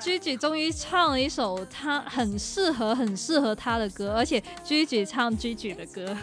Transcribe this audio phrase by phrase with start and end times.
[0.00, 6.16] 觉得居居终于唱了一首他很适合、很适合他的歌，而且 Gigi 唱 Gigi 的歌，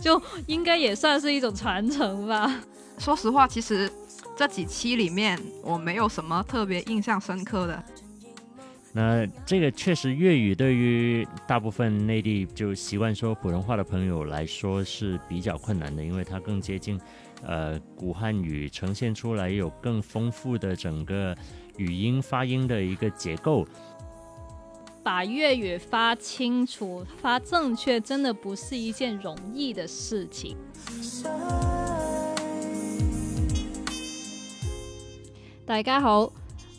[0.00, 2.62] 就应该也算是一种传承吧。
[2.98, 3.90] 说实话，其实
[4.36, 7.82] 这几期里面我没有什么特别印象深刻的。
[8.92, 16.98] 那这个确实，粤语对于大部分内地就习惯说普通话的朋友来说是比较困难的，因为它更接近，
[17.42, 21.36] 呃，古汉语，呈现出来有更丰富的整个
[21.76, 23.66] 语音发音的一个结构。
[25.02, 30.56] 把粤语发清楚、发正确，真的不是一件容易的事情。
[35.64, 36.32] 大家好，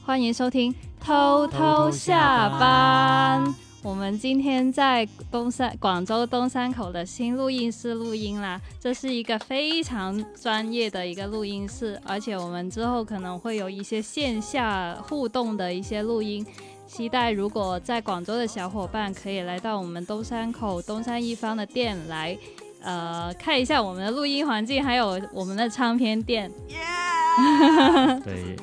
[0.05, 0.75] 欢迎收听。
[0.99, 8.59] 偷偷下班，我们今天在东山广州东山口的新录音室录音啦。
[8.79, 16.45] 这是一个非常专业的一个录音室，而且我们之后可能会有一些线下互动的一些录音。
[16.87, 22.37] 期待如果在广州的小伙伴可以来到我们东山口东山一方的店来，
[22.81, 26.51] 呃，看一下我们的录音环境，还有我们的唱片店。
[28.25, 28.55] 对，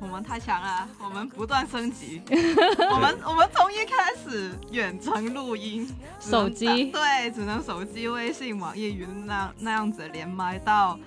[0.00, 2.20] 我们太强了，我们不断升级。
[2.92, 5.88] 我们我们从一开始远程录音，
[6.20, 10.98] 手机对，只能手机、微信、网易云那那样子连麦，到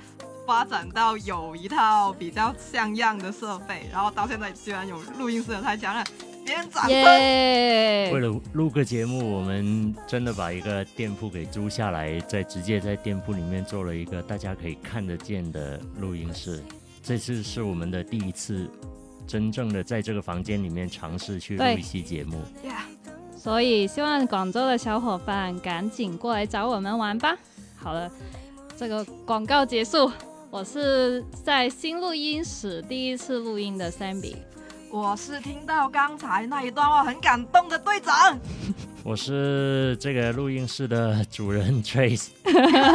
[0.47, 6.03] 发展到有一套比较像样的设备，然后到现在居然有录音室，太强了！
[6.43, 6.91] 别人掌声。
[6.91, 16.63] 为了录个节目，我们真的把一个店铺给租下来，再直接在店铺里面做了一个大家可以看得见的录音室。
[17.09, 18.69] 这次是我们的第一次，
[19.25, 22.39] 真正的在这个房间里面尝试去录一期节目。
[23.35, 27.35] 所以希望广州的小伙伴赶紧过来找我们玩吧。
[27.75, 28.11] 好了，
[28.77, 30.11] 这个广告结束。
[30.51, 34.35] 我是在新录音室第一次录音的 Sammy，
[34.91, 38.39] 我是听到刚才那一段话很感动的队长。
[39.03, 42.27] 我是这个录音室的主人 Trace。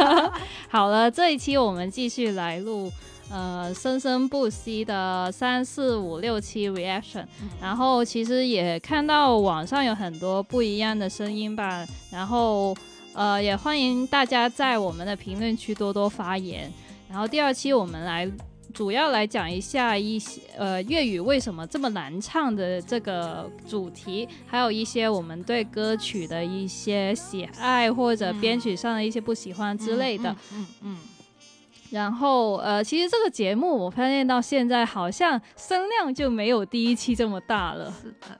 [0.71, 2.89] 好了，这一期我们继续来录。
[3.31, 7.25] 呃，生生不息的三四五六七 reaction，
[7.59, 12.75] 然后其实也看到网上有很多不一样的声音吧，然后
[13.13, 16.71] 呃也欢迎大家在我们的评论区多多发言。
[17.09, 18.31] 然后第二期我们来
[18.73, 30.35] 主要来讲一下一些呃粤语为什么这么难唱的这个主题，还有一些我们对歌曲的一些喜爱或者编曲上的一些不喜欢之类的。
[30.53, 30.97] 嗯嗯。
[31.95, 37.89] 然后，呃，其实这个节目我发现到现在好像声量就没有第一期这么大了。
[37.89, 38.37] 是的，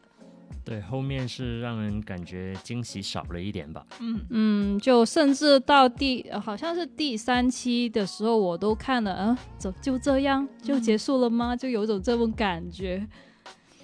[0.66, 3.86] 对，后面是让人感觉惊喜少了一点吧。
[4.02, 11.56] 嗯嗯，就甚至到第好像是第三期的时候，我都看了，嗯，走就这样就结束了吗？
[11.56, 13.08] 就有种这种感觉。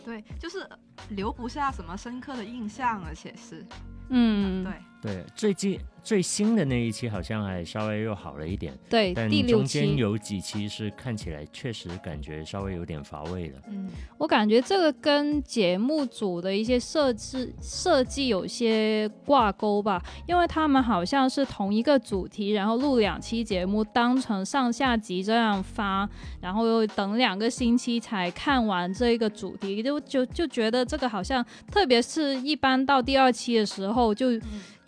[0.04, 0.68] 对，就是
[1.12, 3.66] 留不下什么深刻的印象，而且是，
[4.10, 5.80] 嗯，对对，最近。
[6.04, 13.60] 最新的那一期好像还稍微又好了一点，对，但中间有几期是看起来确实感觉稍微有点乏味了。
[13.68, 26.10] 嗯，我感觉这个跟节目组的一些设置设计有些挂钩吧，因为他们好像是同一个主题，然后录两期节目当成上下集这样发，
[26.42, 34.30] 然后又等两个星期才看完这一个主题，就就就觉得这个好像，特别是一般到第二期的时候就。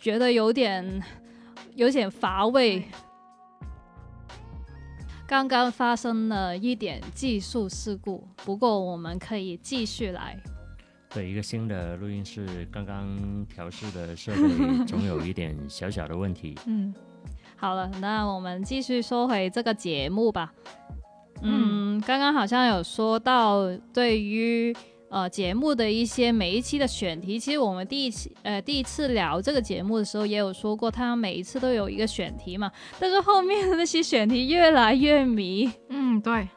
[0.04, 1.02] 觉得有点
[1.76, 2.84] 有点乏味。
[5.26, 10.38] 刚刚发生了一点技术事故，不过我们可以继续来。
[11.08, 16.54] 对，一个新的录音室刚刚调试的设备总有一点小小的问题。
[16.68, 16.94] 嗯，
[17.56, 20.52] 好了，那我们继续说回这个节目吧。
[21.40, 24.76] 嗯，刚刚好像有说到对于。
[25.14, 32.68] 呃，节目的一些每一期的选题，其实我们第一期呃第一次聊这个节目的时候也有说过，它每一次都有一个选题嘛。
[32.98, 36.48] 但是后面的那些选题越来越迷，嗯，对，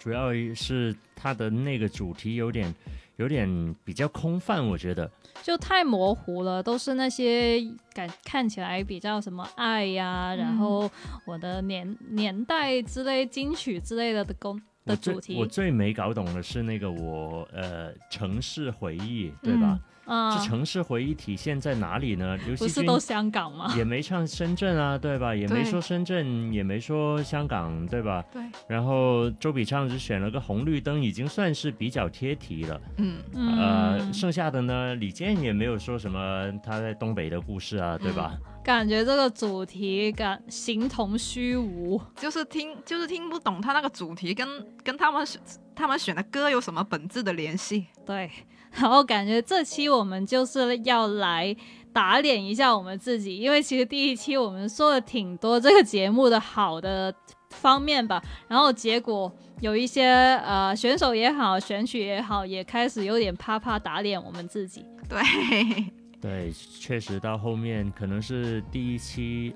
[0.00, 2.74] 主要是它的那个主题有点
[3.18, 5.08] 有点比较空泛，我觉得
[5.40, 7.62] 就太模糊了，都是那些
[7.94, 10.90] 感看起来比较什么爱呀，然后
[11.24, 14.60] 我的年年代之类金曲之类的的功。
[14.84, 19.78] 的主题，我最没搞懂的是那个我呃城市回忆，对吧？
[20.04, 22.36] 啊，这城市回忆体现在哪里呢？
[22.58, 23.72] 不是都香港吗？
[23.76, 25.32] 也没唱深圳啊，对吧？
[25.32, 28.24] 也没说深圳，也没说香港，对吧？
[28.32, 28.42] 对。
[28.66, 32.80] 然后周笔畅只选了个红绿灯，已经算是比较贴题了。
[32.96, 38.36] 嗯呃，剩下的呢，李健也没有说什么他在东北的故事啊，对吧？
[38.64, 44.46] 感觉这个主题感形同虚无，就是听就是听不懂他那个主题跟
[44.84, 45.26] 跟他们
[45.74, 47.86] 他们选的歌有什么本质的联系。
[48.06, 48.30] 对，
[48.70, 51.54] 然后感觉这期我们就是要来
[51.92, 57.12] 打脸一下我们自己，因为其实第一期我们说了挺多这个节目的好的
[57.50, 59.30] 方面吧，然后结果
[59.60, 60.04] 有一些
[60.44, 64.84] 呃选手也好，选曲也好，也开始有点啪啪打脸我们自己。
[65.08, 65.20] 对，
[66.22, 69.52] 对，确实到后面可能是第一期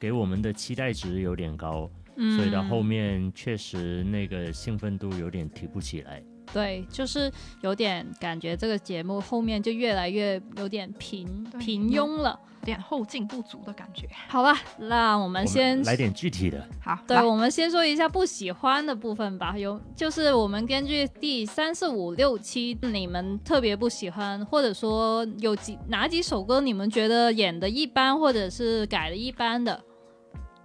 [0.00, 6.22] 给我们的期待值有点高，嗯，所以到后面确实那个兴奋度有点提不起来。
[6.50, 12.40] 对，就是有点感觉这个节目后面就越来越有点平平庸了。
[12.60, 14.08] 有点后劲不足的感觉。
[14.28, 19.56] 好吧，那我们我先们来点具体的，好，对，我们先说一下不喜欢的部分吧。
[19.56, 29.82] 有，就是我们根据第三四五六期，你们特别不喜欢，或者说有几哪几首歌你们觉得演的一般，或者是改的一般的？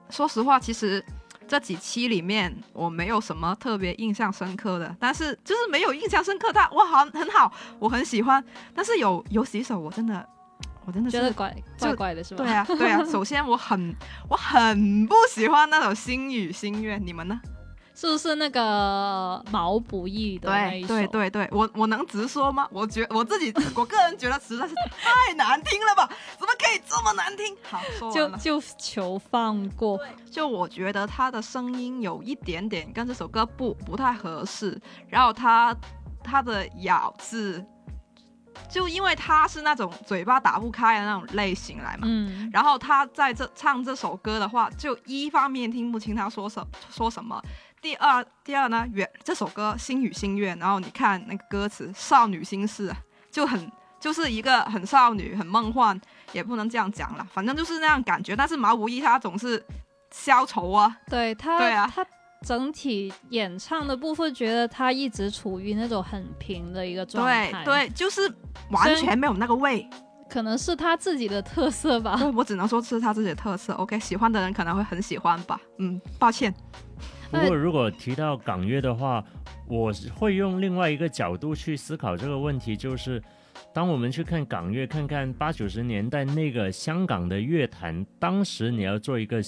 [0.10, 1.04] 说实话，其实
[1.48, 8.44] 这几期里面我没有什么特别印象深刻的，但是就是没有印象深刻，但哇，好很好，我很喜欢。
[8.76, 10.28] 但是有有几首我真的，
[10.86, 12.44] 我真的是觉得怪怪怪的是吧？
[12.44, 13.04] 对啊对啊。
[13.06, 13.96] 首先我很
[14.30, 17.40] 我很不喜欢那首《星语心愿》，你们呢？
[17.96, 20.88] 是不是那个毛不易的那对一首？
[20.88, 22.68] 对对对，我我能直说吗？
[22.72, 26.10] 我觉我自己我个人觉得实在是太难听了吧？
[26.40, 27.56] 怎么可以这么难听？
[27.62, 28.12] 好，说。
[28.12, 30.00] 就就求放过。
[30.30, 35.74] 就我觉得他的声音有一点点跟这首歌不不太合适，然后他
[36.24, 37.64] 他的咬字，
[38.70, 47.42] 就因为他是那种嘴巴打不开的那种类型来嘛，嗯，然后他在这唱这首歌的话，就一方面听不清他说什说什么，
[47.82, 52.98] 第二第二呢，原这首歌心语心愿，然后你看那个歌词少女心事啊，
[53.32, 56.00] 就很就是一个很少女很梦幻，
[56.32, 58.36] 也不能这样讲了，反正就是那样感觉。
[58.36, 59.64] 但是毛不易他总是
[60.12, 61.90] 消愁啊，对他，对啊。
[61.94, 62.06] 他
[62.44, 67.64] 整体演唱的部分，觉得他一直处于那种很平的一个状态。
[67.64, 68.22] 对对，就是
[68.70, 69.88] 完全没有那个味。
[70.30, 72.18] 可能是他自己的特色吧。
[72.18, 73.74] 对我只能说这是他自己的特色。
[73.74, 75.60] OK，喜欢的人可能会很喜欢吧。
[75.78, 76.54] 嗯，抱歉。
[77.30, 79.24] 不过如果提到港乐的话，
[79.68, 83.22] 我会用另外一个角度去思考这个问题，就是
[83.74, 89.40] 当我们去看港乐，看看八九十年代那个香港的乐坛，当时你要做一个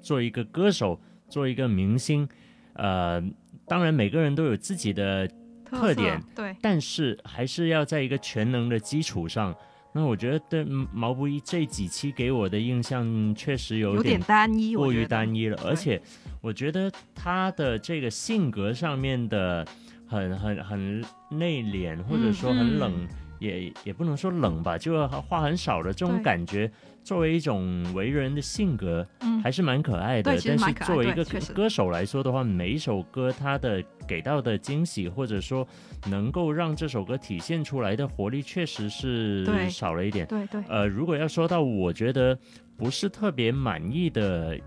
[0.00, 2.28] 做一个歌手，做一个明星，
[2.74, 3.22] 呃，
[3.66, 5.28] 当然每个人都有自己的
[5.64, 9.54] 特色点对，但是还是要在一个全能的基础上。
[9.94, 16.00] 那我觉得对嗯毛不易这几期给我的印象确实有有点单一，过于单一了，而且
[16.40, 19.66] 我觉得他的这个性格上面的
[20.06, 23.08] 很很很内敛，或者说很冷，嗯
[23.38, 26.70] 也也不能说冷吧，就话很少的这种感觉，
[27.02, 29.38] 作为一种为人的性格，嗯。
[29.40, 31.24] 还是蛮可爱的但是作为一个
[31.54, 35.66] 歌手来说的话，每一首歌它的给到的惊喜，或者说
[36.10, 40.26] 能够让这首歌体现出来的活力，确实是少了一点。
[40.26, 42.36] 对对，呃，如果要说到我觉得
[42.76, 44.58] 不是特别满意的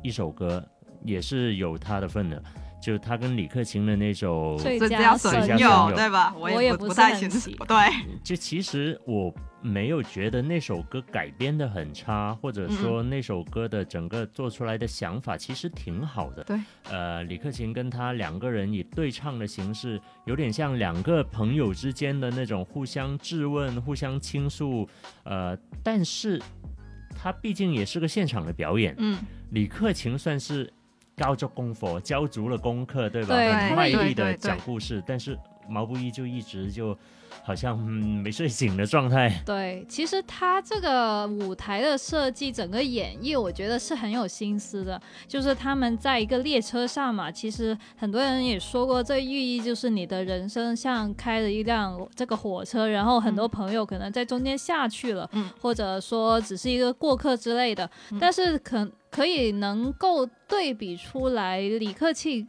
[0.00, 0.64] 一首歌，
[1.04, 2.40] 也是有他的份的，
[2.80, 6.34] 就他跟李克勤的那首，最佳损损友对吧？
[6.36, 7.50] 我也不也不是太清楚。
[7.68, 7.76] 对，
[8.24, 16.42] 就其实我没有觉得那首歌改编的很差，或者说那首歌的整个做出来的想法其实挺好的。
[16.44, 16.58] 对，
[16.90, 24.88] 呃，李克勤跟他两个人以对唱的形式，有点像两个朋友之间的那种互相质问、互相倾诉。
[25.24, 26.40] 呃，但是
[27.14, 29.18] 他毕竟也是个现场的表演，嗯，
[29.50, 30.72] 李克勤算是
[31.20, 33.36] 交足功夫，交足了功课，对吧？
[33.36, 36.96] 对很卖力的讲故事，但是毛不易就一直就
[37.42, 39.42] 好像、嗯、没睡醒的状态。
[39.44, 44.98] 对，其实他这个舞台的设计，整个演绎，我觉得是很有心思的。
[45.28, 58.90] 就是他们在一个列车上嘛，其实很多人也说过，这寓意就是你的人生像开了一辆这个火车，然后很多朋友可能在中间下去了，嗯或者说只是一个过客之类的，嗯但是可。
[59.10, 62.46] 可以能够对比出来， 李克勤，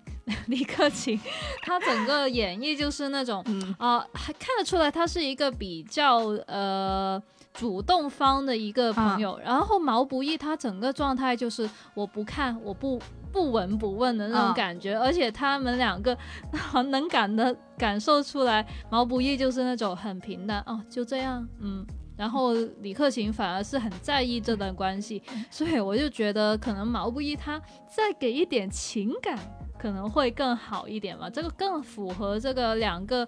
[0.47, 1.19] 李克勤，
[1.63, 7.21] 他整个演绎就是那种嗯啊、还看得出来他是一个比较呃
[7.53, 9.39] 主动方的一个朋友。
[9.43, 13.01] 然后毛不易他整个状态就是我不看，我不
[13.31, 16.15] 不闻不问的那种嗯感觉，而且他们两个
[16.91, 21.85] 能感的感受出来，毛不易就是那种很平淡哦，就这样，嗯。
[22.21, 29.35] 然后李克勤反而是很在意这段关系， 所以我就觉得可能毛不易他再给一点情感
[29.79, 33.27] 可能会更好一点嘛，这个更符合这个两个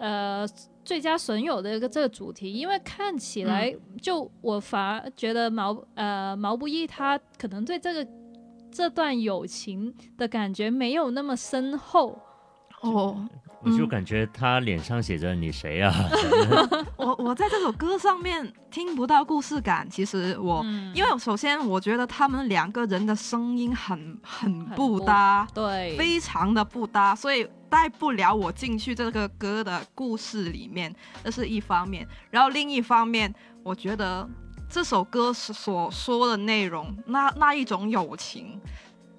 [0.00, 0.44] 呃
[0.84, 3.72] 最佳损友的一个这个主题，因为看起来
[4.02, 8.04] 就我反而觉得毛呃毛不易他可能对这个
[8.72, 12.18] 这段友情的感觉没有那么深厚，
[12.82, 13.28] 哦，
[13.62, 15.92] 我就嗯感觉他脸上写着你谁啊？
[16.96, 19.88] 我我在这首歌上面听不到故事感。
[19.90, 32.06] 其实我，嗯因为首先我觉得他们两个人的声音很很很不不搭，对，非常的不搭，所以带不了我进去这个歌的故事里面，这是一方面。
[32.30, 33.34] 然后另一方面，
[33.64, 34.28] 我觉得
[34.70, 38.60] 这首歌所说的内容，那那一种友情。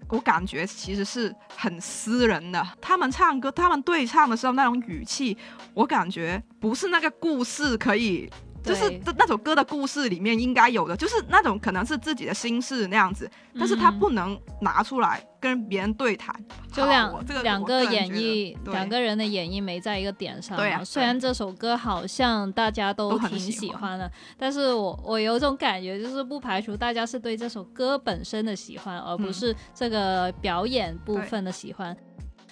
[0.10, 2.68] 我感觉其实是很私人的。
[2.82, 5.38] 他们唱歌，他们对唱的时候那种语气，
[5.74, 8.30] 我感觉不是那个故事可以
[8.64, 16.34] 就是那首歌的故事里面应该有的，就是那种可能是自己的心事那样子，但是他嗯不能拿出来跟别人对谈。
[16.72, 20.56] 好就两这个两个演绎，两个人的演绎没在一个点上。
[20.58, 31.96] 对啊虽然这首歌好像大家都挺喜欢的，但是我我有种感觉，就是不排除大家是对这首歌本身的喜欢，而不嗯是这个表演部分的喜欢。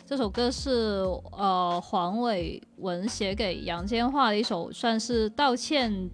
[0.07, 6.09] 这首歌是呃黄伟文写给杨千嬅的一首，算是道歉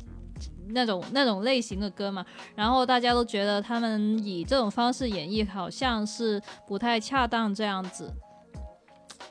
[0.69, 2.25] 那种那种类型的歌嘛。
[2.55, 8.11] 然后大家都觉得他们以这种方式演绎，好像是不太恰当这样子。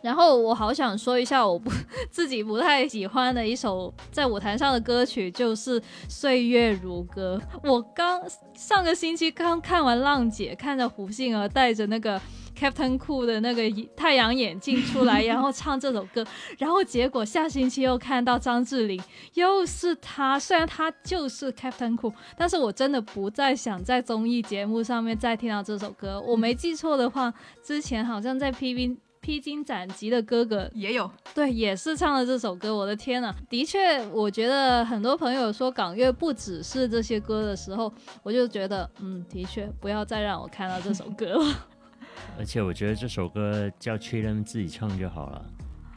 [0.00, 1.69] 然后我好想说一下，我不
[2.09, 7.40] 自己不太喜欢的一首在舞台上的歌曲，就是《岁月如歌》。
[7.69, 8.23] 我刚
[8.54, 12.21] 上个星期刚看完《浪姐》，看着胡杏儿带着那个
[12.59, 13.62] Captain Cool 的那个
[13.97, 16.25] 太阳眼镜出来， 然后唱这首歌，
[16.59, 19.02] 然后结果下星期又看到张智霖，
[19.35, 20.38] 又是他。
[20.38, 26.21] 虽然他就是 Captain Cool，但是我真的不再想在综艺节目上面再听到这首歌。
[26.21, 27.32] 我没记错的话，
[27.62, 28.97] 之前好像在 PV。
[29.25, 32.76] 披荆斩棘的哥哥，也有，对，也是唱了这首歌。
[32.76, 37.94] 我的天呐，的确，我觉得很多朋友说港乐不只是这些歌的时候，
[38.25, 41.68] 我就觉得，嗯，的确，不要再让我看到这首歌了。
[42.38, 45.45] 而且我觉得这首歌叫 c h i l n 自己唱就好了，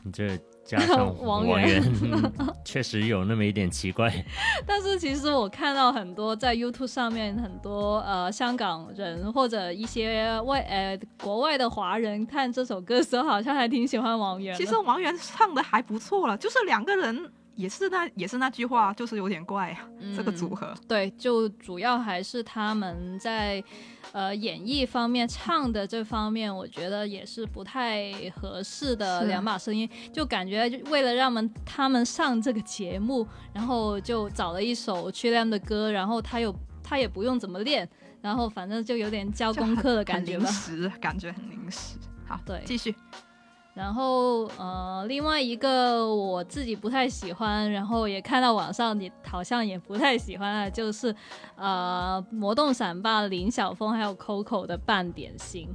[0.04, 1.82] 你这加上王 王源
[2.66, 4.12] 确实有那么一点奇怪。
[4.66, 14.56] 但是其实我看到很多在 YouTube 上面很多呃香港人或者一些外呃国外的华人看这首歌的时候，好像还挺喜欢王源。
[14.56, 20.74] 其实王源唱的还不错了，就是两个人也是那也是那句话，就是有点怪啊，这个组嗯合。
[20.88, 23.64] 对，就主要还是他们在
[24.12, 37.88] 呃演绎方面唱的这方面，我觉得也是不太合适的两把声音，就感觉为了让们他们上这个节目，然后就找了一首 c h i l a m 的歌，然后他有他也不用怎么练，
[38.22, 40.44] 然后反正就有点交功课的感觉吧。
[40.44, 41.98] 临时，感觉很临时。
[42.28, 42.94] 好，对继续。
[43.76, 51.14] 然后呃，另外一个我自己不太喜欢，然后也看到网上你好像也不太喜欢啊，就是
[51.58, 55.70] 呃，魔动闪霸林晓峰还有 Coco 的半点心。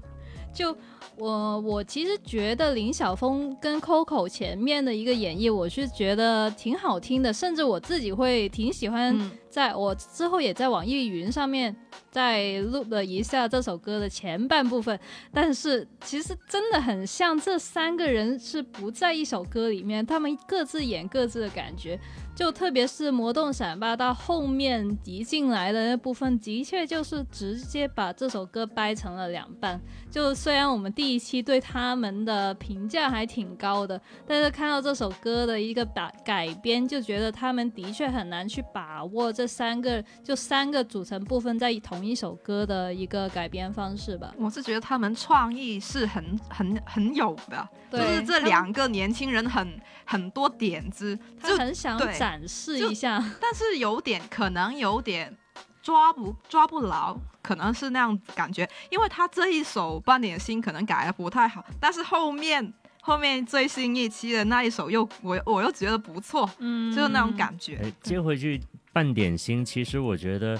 [0.52, 0.76] 就
[1.20, 11.76] 我我其实觉得林晓峰跟 Coco 前面的一个演绎，我是觉得挺好听的，甚至我自己会挺喜欢嗯，在我之后也在网易云上面
[12.10, 14.98] 再录了一下这首歌的前半部分，
[15.30, 22.00] 但是其实真的很像这三个人是不在一首歌里面，他们各自演各自的感觉。
[22.40, 29.78] 就特别是魔动闪霸到后面移进来的那部分，的确就是直接把这首歌掰成了两半。
[30.10, 44.34] 就虽然我们第一期对他们的评价还挺高的，但是看到这首歌的一个改改编，就觉得他们的确很难去把握这三个就三个组成部分在同一首歌的一个改编方式吧。
[44.38, 55.36] 我是觉得他们创意是很很很有的，就是这两个年轻人很很多点子，就他很想对展示一下，但是有点可能有点
[55.82, 67.80] 抓不抓不牢，可能是那样子感觉，因为他这一首半点心可能改的不太好，但是后面后面最新一期的那一首又我我又觉得不错，嗯，就是那种感觉。
[67.82, 68.60] 哎，接回去
[68.92, 70.56] 半点心，其实我觉得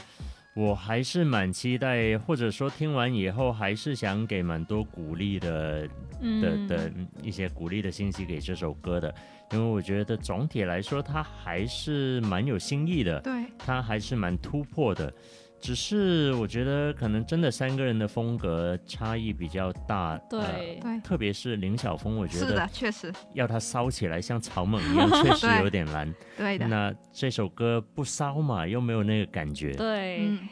[0.54, 5.88] 我还是蛮期待，或者说听完以后还是想给蛮多鼓励的的
[6.20, 6.66] 嗯。
[6.66, 6.92] 的
[7.22, 9.14] 一些鼓励的信息给这首歌的，
[9.52, 15.12] 因为我觉得总体来说它还是蛮有新意的，对，它还是蛮突破的。
[15.60, 26.12] 只是我觉得可能真的三个人的风格差异比较大，对呃对特别是林晓峰，我觉得是的，确实要他烧起来像草蜢一样， 确实有点难。
[26.36, 26.66] 对的。
[26.66, 29.72] 那这首歌不烧嘛，又没有那个感觉。
[29.74, 30.18] 对。
[30.22, 30.48] 嗯，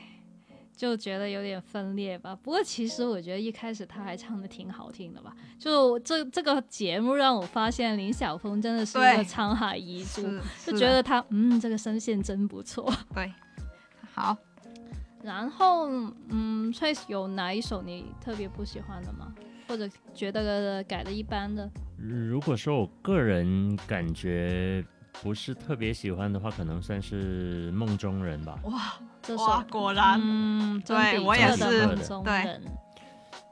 [0.76, 2.36] 就觉得有点分裂吧。
[2.40, 5.34] 不过其实我觉得一开始他还唱的挺好听的吧。
[5.58, 10.22] 就这这个节目让我发现林晓峰真的是一个沧海遗珠，
[10.64, 12.92] 就觉得他嗯这个声线真不错。
[13.14, 13.32] 对。
[14.14, 14.36] 好，
[15.22, 15.88] 然后
[16.28, 19.34] 嗯，Trace 有哪一首你特别不喜欢的吗？
[19.68, 21.70] 或者觉得改的一般的？
[21.98, 24.82] 如果说我个人感觉
[25.20, 28.58] 不是特别喜欢的话，可能算是《梦中人》吧。
[28.64, 32.62] 哇这首，果然，嗯，对我也是梦中对人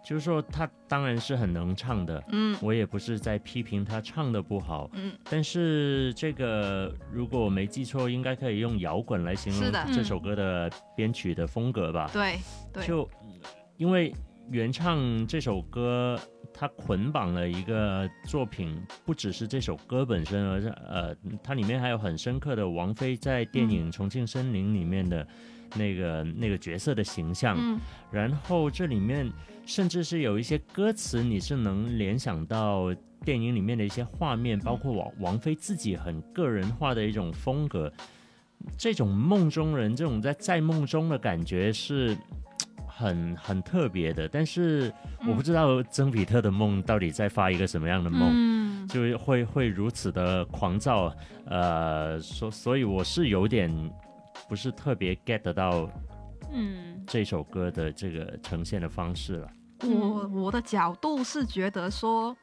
[0.07, 2.57] 就是说他当然是很能唱的，嗯。
[2.63, 12.09] 我也不是在批评他唱的不好，嗯，但是这个如果我没记错，应该可以用摇滚来形容这首歌的编曲的风格吧？
[12.13, 12.39] 对
[12.73, 13.09] 对，就
[13.79, 14.15] 因为
[14.49, 16.17] 原唱这首歌，
[16.55, 25.27] 它捆绑了一个作品，不只是这首歌本身，而是呃，它里面还有很深刻的王菲在电影《重庆森林》里面的
[25.75, 27.79] 那个、那个角色的形象，嗯
[28.11, 29.31] 然后这里面
[29.67, 32.95] 甚至是有一些歌词，你是能联想到
[33.25, 37.93] 电影里面的一些画面，包括王王菲自己很个人化的一种风格。
[38.79, 42.17] 这种梦中人，这种在在梦中的感觉是
[42.87, 44.27] 很很特别的。
[44.27, 44.91] 但是
[45.29, 48.31] 我不知道曾比特的梦到底在发一个什么样的梦。
[48.33, 53.71] 嗯，就会会如此的狂躁，呃，所所以我是有点
[54.49, 55.91] 不是特别 get 得到
[56.53, 59.51] 嗯这首歌的这个呈现的方式了。
[59.83, 62.37] 我我的角度是觉得说，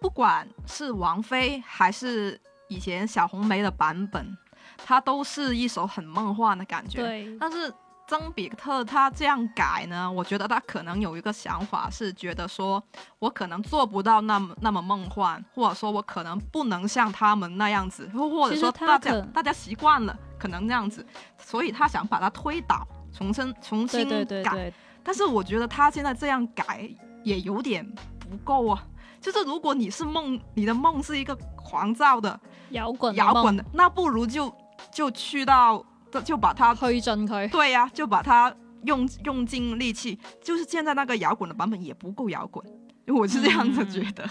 [0.00, 4.36] 不管是王菲还是以前小红梅的版本，
[4.78, 7.02] 它都是一首很梦幻的感觉。
[7.02, 7.72] 对，但是
[8.08, 12.82] 曾比特他这样改呢，我觉得他可能有一个想法，是觉得说
[13.18, 21.04] 我可能做不到那么那么梦幻，或者说我可能不能像他们那样子，或或者说大家大家习惯了，可能那样子，
[21.36, 24.08] 所以他想把它推倒，重新重新改。
[24.08, 24.72] 对对对，
[25.02, 26.88] 但是我觉得他现在这样改
[27.24, 27.84] 也有点
[28.20, 28.84] 不够啊。
[29.20, 32.38] 就是如果你是梦，你的梦是一个狂躁的
[32.70, 34.54] 摇滚的摇滚的，那不如就
[34.92, 35.84] 就去到
[36.24, 37.50] 就把它推进佢。
[37.50, 40.18] 对呀、就把它用用尽力气。
[40.42, 42.64] 就是现在那个摇滚的版本也不够摇滚，
[43.08, 44.28] 我是这样子觉得。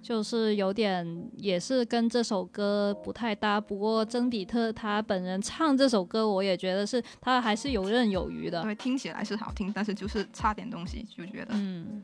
[0.00, 8.62] 就是有点也是跟这首歌不太搭，不过曾比特他本人唱这首歌，我也觉得是他还是游刃有余的。
[8.62, 11.48] 对，听起来是好听，但是就是差点东西，就觉得。
[11.50, 12.02] 嗯，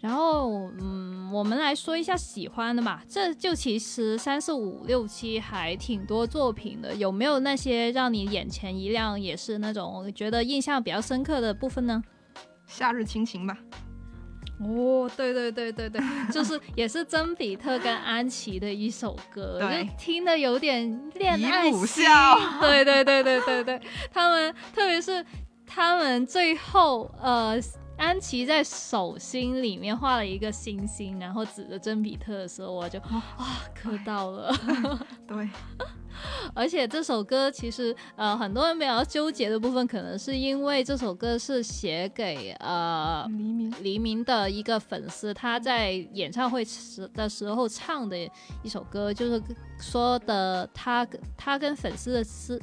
[0.00, 3.02] 然后嗯，我们来说一下喜欢的吧。
[3.08, 12.00] 这就其实三四五六七还挺多作品的，有没有那些让你眼前一亮，也是那种觉得印象比较深刻的部分呢？
[12.66, 13.58] 夏日亲情吧，
[14.60, 22.38] 哦，对对对对对，就是 也是曾比特跟安琪的一首歌，对就听的有点恋爱笑。
[22.60, 23.80] 对对对对对对，
[24.12, 25.26] 他们特别是
[25.66, 27.60] 他们最后呃。
[27.98, 34.54] 安琪在手心里面画了一个星星，然后指着真比特的时候，我就哦啊磕到了。
[35.26, 35.48] 对，
[36.54, 43.74] 而且这首歌其实呃很多人比较纠结的部分，可能是因为这首歌是写给呃黎明。
[43.82, 48.16] 黎明的一个粉丝，他在演唱会时的时候唱的
[48.62, 49.42] 一首歌，就是
[49.80, 51.06] 说的他
[51.36, 52.60] 他跟粉丝的是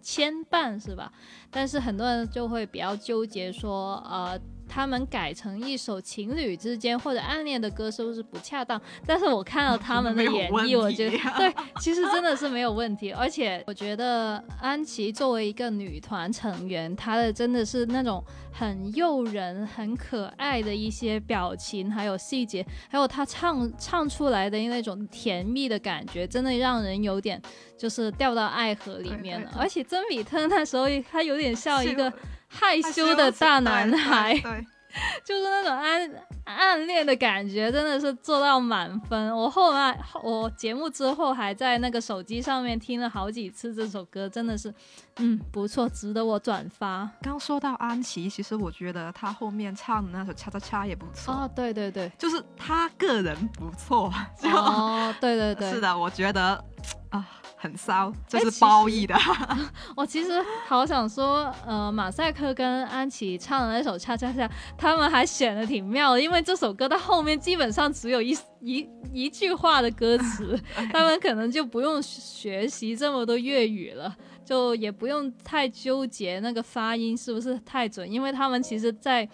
[0.00, 1.12] 牵绊是吧？
[1.50, 4.40] 但是很多人就会比较纠结说，呃。
[4.68, 8.80] 他们改成一首情侣之间或者暗恋的歌，是不是不恰当？
[9.06, 13.10] 但是我看到他们的 演绎，我觉得对，其实真的是没有问题。
[13.10, 27.40] 而且我觉得安琪作为一个女团成员，她的真的是那种很诱人、很可爱的一些表情，还有细节，还有她唱唱出来的那种甜蜜的感觉，真的让人有点
[27.78, 29.46] 就是掉到爱河里面了。
[29.46, 32.12] 对对对而且曾比特那时候他有点像一个
[32.48, 34.34] 害羞的大男孩，
[35.22, 36.10] 就是那种暗
[36.44, 39.30] 暗恋的感觉，真的是做到满分。
[39.36, 44.72] 我后来我节目之后还在那个手机上面听了好几次这首歌，真的是，
[45.18, 47.08] 嗯，不错，值得我转发。
[47.20, 54.10] 刚说到安琪，其实我觉得她后面唱的那首《恰恰恰》也不错，哦，对对对，就是她个人不错，
[54.40, 56.64] 就、哦，对对对， 是的，我觉得
[57.10, 57.28] 啊
[57.60, 59.14] 很骚，这是褒义的。
[59.96, 60.30] 我其实
[60.66, 70.58] 好想说，呃，马赛克跟安琪唱的那首《恰恰恰》，他们还选的挺妙的，因为这首歌到后面基本上只有一一一句话的歌词，
[70.92, 79.28] 他们可能就不用学习这么多粤语了，就也不用太纠结那个发音是不是太准，因为他们其实在。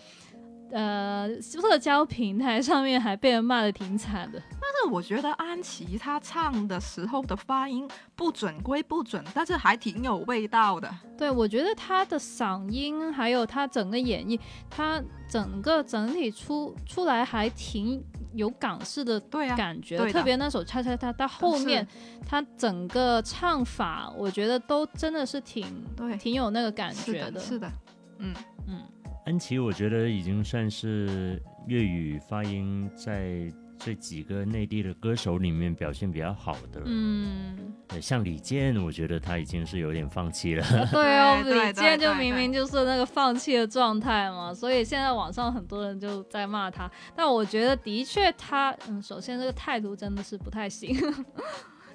[0.74, 4.42] 呃，社交平台上面还被人骂的挺惨的。
[4.50, 10.92] 但是我觉得安琪她唱的时候的发音不准归不准，但是还挺有味道的。
[11.16, 14.36] 对，我觉得她的嗓音还有她整个演绎，
[14.68, 21.86] 她整个整体出出来还挺有港式的对啊，感觉，特别那首《恰恰恰》，到后面
[22.28, 25.64] 她整个唱法，我觉得都真的是挺
[25.96, 26.16] 对。
[26.16, 27.70] 挺有那个感是觉的，是的，
[28.18, 28.34] 嗯，
[28.66, 28.82] 嗯，
[29.24, 36.82] 安琪，我觉得已经算是粤语发音在这几个内地的歌手里面表现比较好的。
[36.84, 40.62] 嗯，呃像李健，我觉得他已经是有点放弃了。
[40.92, 46.90] 对哦，李健就明明就是那个放弃的状态嘛，所以现在网上很多人就在骂他。
[47.16, 50.94] 但我觉得的确他，嗯，首先这个态度真的是不太行。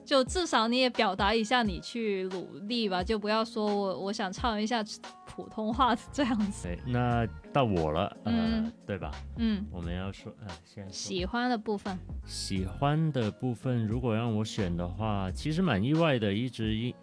[0.10, 4.84] 就至少你也表达一下你去努力吧，就不要说我我想唱一下
[5.28, 6.68] 普通话这样子。
[6.68, 9.12] 对，那到我了，呃，嗯对吧？
[9.38, 11.96] 嗯，我们要说，呃，先喜欢的部分，
[12.26, 16.96] 喜欢的部分，如果让我选的话，其实蛮意外的，一直一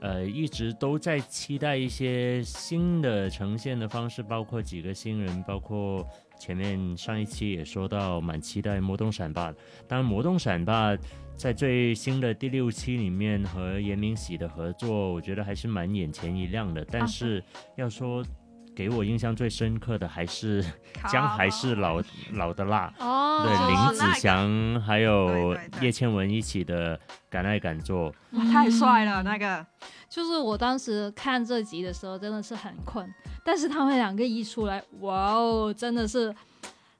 [0.00, 6.06] 呃一直都在期待一些新的呈现的方式，包括几个新人，包括
[6.38, 9.56] 前面上一期也说到，蛮期待魔动闪霸的。
[9.88, 10.94] 当然，魔动闪霸
[11.40, 16.86] 在最新的第六期里面和严明喜的合作，我觉得还是蛮眼前一亮的。
[16.90, 17.42] 但是
[17.76, 18.22] 要说
[18.76, 20.62] 给我印象最深刻的，还是
[21.10, 22.02] 姜还是老
[22.34, 22.92] 老的辣。
[22.98, 26.94] 哦，对，哦林子祥还有叶倩文一起的
[27.30, 29.66] 《敢爱敢做》，哇太帅了，嗯那个。
[30.10, 33.10] 就是我当时看这集的时候真的是很困，
[33.42, 36.34] 但是他们两个一出来，哇哦，真的是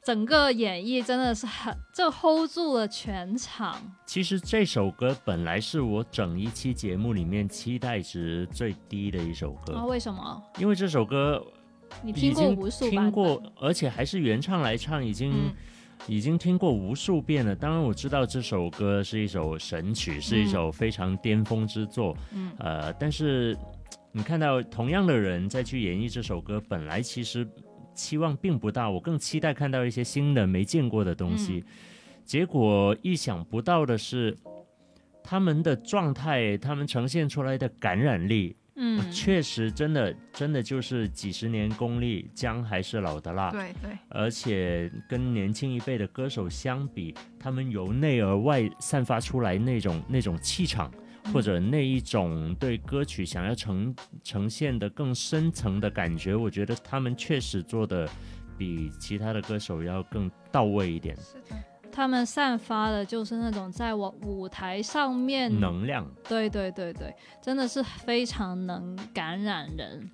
[0.02, 3.76] 整个演绎真的是很就 hold 住了全场。
[4.06, 10.42] 其实这首歌本来是我整一期节目里面期待值最低的一首歌，啊，为什么？
[10.58, 11.44] 因为这首歌
[12.02, 15.54] 你听过无数听过，而且还是原唱来唱，已经、嗯
[16.08, 17.54] 已经听过无数遍了。
[17.54, 23.54] 当然我知道这首歌是一首神曲，是一首非常巅峰之作，嗯呃，但是
[24.10, 27.46] 你看到同样的人再去演绎这首歌，本来其实
[28.00, 31.62] 期望并不大，我更期待看到一些新的没见过的东西。
[32.24, 34.34] 结果意想不到的是，
[35.22, 43.50] 他们的状态，他们呈现出来的感染力，嗯，确实真的真的就是几十年功力，姜还是老的辣。
[43.50, 50.90] 对对，而且跟年轻一辈的歌手相比，他们由内而外散发出来那种那种气场，
[51.32, 58.08] 或者那一种对歌曲想要呈呈现的更深层的感觉，我觉得他们确实做的
[58.58, 61.56] 比其他的歌手要更到位一点，是的，
[61.92, 66.06] 他们散发的就是那种在我舞台上面，能量。
[66.28, 70.10] 对对对对，真的是非常能感染人。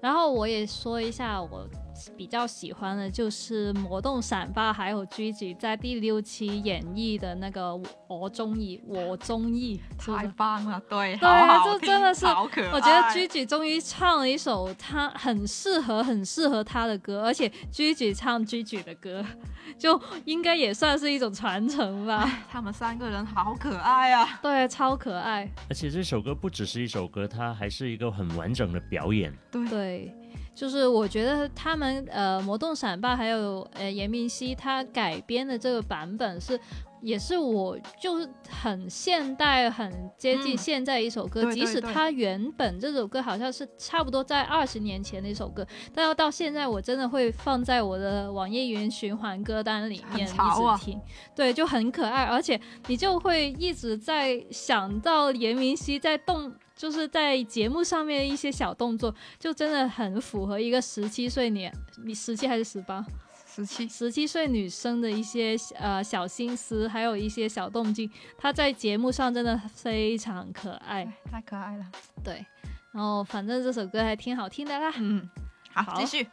[0.00, 1.68] 然后我也说一下，我
[2.16, 7.70] 比较喜欢的就是《魔动闪霸》还有 Gigi 在第六期演绎的那个
[8.08, 10.26] 《我中意》，我中意，太？
[10.36, 12.70] 棒了，对，对好好听这真的是好可爱。
[12.72, 19.24] 我觉得 Gigi 终于唱了一首他很适合、很适合他的歌，而且 Gigi 唱 Gigi 的歌，
[19.78, 22.28] 就应该也算是一种传承吧。
[22.50, 24.38] 他们三个人好可爱啊！
[24.42, 25.48] 对，超可爱。
[25.68, 29.32] 而且这首歌不只是一首歌，它还是一个很完整的表演。
[29.50, 30.14] 对对，
[30.54, 36.58] 就是我觉得他们呃，魔动闪霸还有呃严明熙他改编的这个版本是。
[37.04, 50.36] 也是我就是很现代、很接近嗯现在一首歌，对对对即使它原本这首歌好像是差不多在二十年前的一首歌，但要到现在我真的会放在我的网易云循环歌单里面一直
[50.78, 51.00] 听，
[51.34, 61.72] 对，就很可爱，而且你就会一直在想到严明熙在动，就是在节目上面的一些小动作，就真的很符合一个十七岁年，
[62.04, 63.06] 你十七还是十八？
[63.46, 71.04] 十七，十七岁女生的一些呃小心思，还有一些小动静，她在节目上真的非常可爱。
[71.30, 71.86] 太可爱了。
[72.24, 72.44] 对，
[72.90, 74.92] 然后反正这首歌还挺好听的啦。
[74.96, 75.30] 嗯，
[75.72, 76.26] 好，好继续。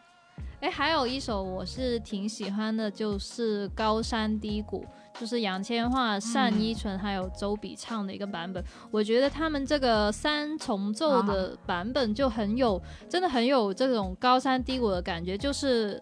[0.61, 4.83] 哎，还有一首我是挺喜欢的，就是《高山低谷》，
[5.19, 8.63] 就是杨千嬅、单依纯还有周笔畅的一个版本。
[8.89, 16.01] 我觉得他们这个三重奏的版本就很有，真的很有这种高山低谷的感觉，就是。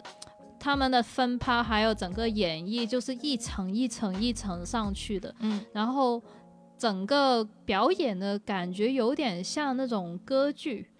[0.60, 6.20] 他们的分拍还有整个演绎，就是一层一层一层上去的，嗯，然后
[6.76, 10.90] 整个表演的感觉有点像那种歌剧，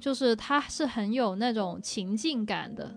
[0.00, 2.90] 就是它是很有那种情境感的。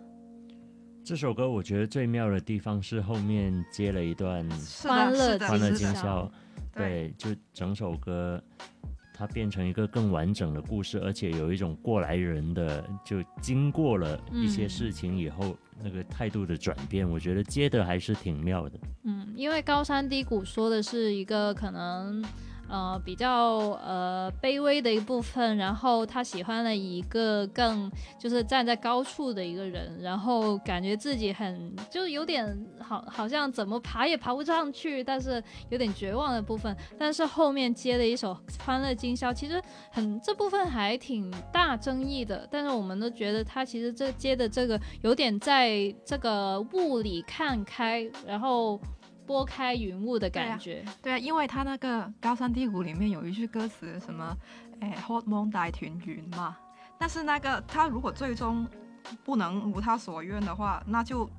[1.06, 4.44] 这首歌我觉得最妙的地方是后面接了一段
[4.82, 6.28] 欢乐的，欢乐今宵，
[6.74, 7.13] 对。
[7.13, 8.41] 对，就整首歌
[9.13, 14.70] 它变成一个更完整的故事，而且有一种过来人的，就经过了一些嗯。
[14.70, 18.80] 事情以后、那个态度的转变，我觉得接的还是挺妙的。
[19.04, 22.26] 嗯，因为高山低谷说的是一个可能
[22.69, 36.75] 呃比较呃卑微的一部分，然后他喜欢了一个更就是站在高处的一个人，然后感觉自己很就是有点好好像怎么爬也爬不上去，但是有点绝望的部分。
[36.97, 38.34] 但是后面接了一首
[38.65, 48.80] 《欢乐今宵》，其实很这部分还挺大争议的，但是我们都觉得他其实这接的这个有点在这个雾里看开，然后
[49.26, 50.84] 拨开云雾的感觉。
[51.02, 54.36] 对啊，因为他那个《高山低谷》里面有一句歌词，什么
[54.82, 56.58] “诶，渴望大团圆”嘛。
[56.98, 58.66] 但是那个他如果最终
[59.24, 61.30] 不能如他所愿的话，那就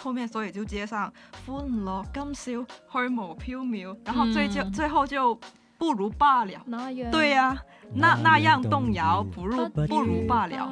[0.00, 1.12] 后面所以就接上
[1.46, 5.38] “欢乐今宵，虚无缥缈”，然后最就、嗯最后就
[5.78, 6.62] 不如罢了。
[6.66, 7.56] 那样对呀、
[7.94, 10.70] 那那样动摇，不如不不如罢了。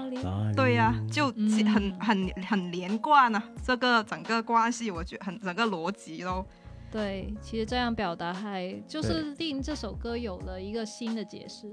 [0.57, 6.45] 对呀、就嗯很很很连贯啊，这个整个关系，我觉得很整个逻辑都
[6.93, 11.73] 对，其实这样表达还就是令这首歌有了一个新的解释。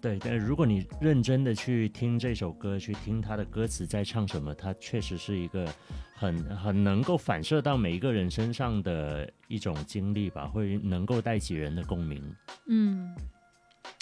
[0.00, 5.68] 对，但如果你认真的去听这首歌，去听它的歌词在唱什么，它确实是一个
[6.14, 12.22] 很很能够反射到每一个人身上的一种经历吧，会能够带起人的共鸣。
[12.68, 13.14] 嗯，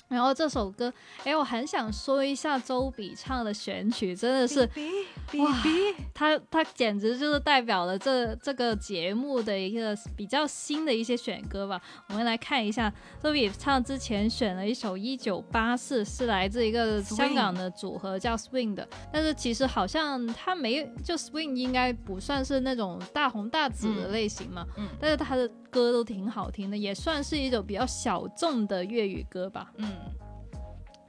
[0.08, 0.92] 然后这首歌，
[1.24, 4.60] 哎，我很想说一下周笔畅的选曲，真的是
[5.38, 5.62] 哇
[6.14, 11.80] 他他简直就是代表了这这个节目的一个比较新的一些选歌吧。
[12.08, 12.92] 我们来看一下，
[13.22, 29.72] 周笔畅之前选了一首《一九八四》，是来自一个香港的组合叫 Swing 的，但是其实好像他没就 Swing 应该不算是那种大红大紫的嗯类型嘛，嗯但是他的歌都挺好听的，也算是一种比较小众的粤语歌吧。
[29.76, 29.88] 嗯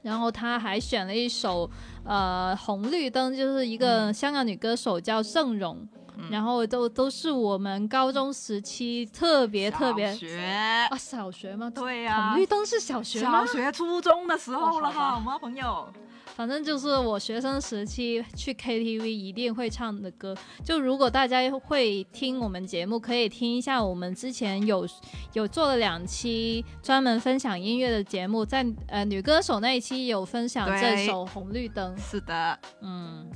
[0.02, 1.70] 然后他还选了一首
[2.06, 10.40] 呃红绿灯，就是一个嗯香港女歌手叫郑容，嗯然后都都是我们高中时期特别特别小学
[10.90, 11.68] 啊小学吗？
[11.68, 13.52] 对呀、红绿灯是小学吗小？
[13.52, 15.86] 学初中的时候了哈，吗，朋友？
[16.40, 20.34] 反正就是我学生时期去 KTV 一定会唱的歌。
[20.64, 24.88] 就如果大家会听我们节目，可以听一下我们之前有
[25.34, 31.94] 有做了两期专门分享音乐的节目，在呃女歌手那一期有分享这首《红绿灯》。
[32.00, 33.30] 是的，嗯，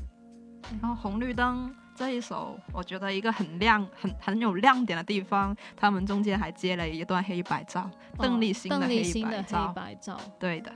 [0.81, 10.73] 然后红绿灯这一首，我觉得一个很亮、很很有亮点的地方，他们中间还接了一段黑白照，邓丽欣邓丽黑欣的黑，白照，对的。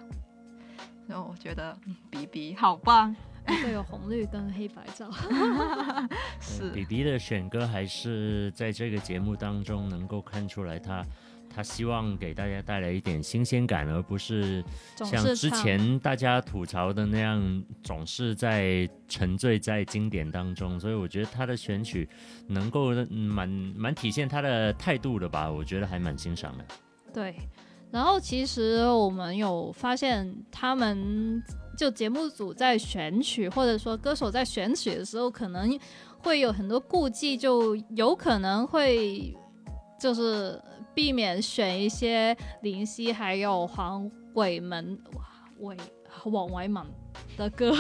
[1.09, 3.15] 然后我觉得嗯比比好棒，
[3.47, 5.11] 对，有红绿灯黑白照。
[6.41, 11.05] 是比比的选歌还是在这个节目当中能够看出来他。
[11.51, 14.63] 他希望给大家带来一点新鲜感，而不是
[14.99, 20.79] 像之前大家吐槽的那样，总是在沉醉在经典当中。
[20.79, 22.07] 所以我觉得他的选曲
[22.49, 26.65] 能够嗯蛮蛮体现他的态度的吧，我觉得还蛮欣赏的。
[27.15, 27.35] 对，
[27.91, 31.43] 然后其实我们有发现，他们
[31.77, 35.79] 就节目组在选曲，或者说歌手在选曲的时候，可能
[36.19, 39.35] 会有很多顾忌，就有可能会
[39.99, 40.61] 就是
[40.95, 44.99] 避免选一些林夕还有黄伟文
[45.61, 45.77] 伟
[46.11, 46.87] 黄伟文
[47.37, 47.73] 的歌，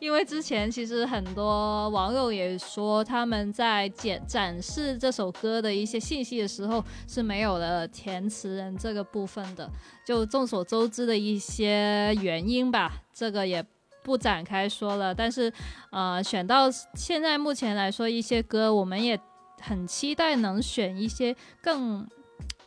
[0.00, 9.70] 因为之前其实很多网友也说，他们在展展示这首歌的一些信息的时候是没有了填词人这个部分的，
[10.04, 13.64] 就众所周知的一些原因吧，这个也
[14.02, 15.14] 不展开说了。
[15.14, 15.52] 但是，
[15.90, 19.18] 呃，选到现在目前来说，一些歌我们也
[19.60, 22.06] 很期待能选一些更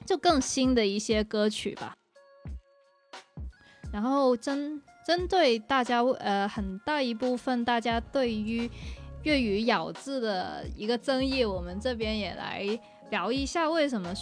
[0.06, 1.96] 就更新的一些歌曲吧。
[3.92, 8.70] 然后真针对大家呃很大一部分大家对于
[9.24, 12.64] 粤语咬字的一个争议，我们这边也来
[13.10, 14.14] 聊一下为什么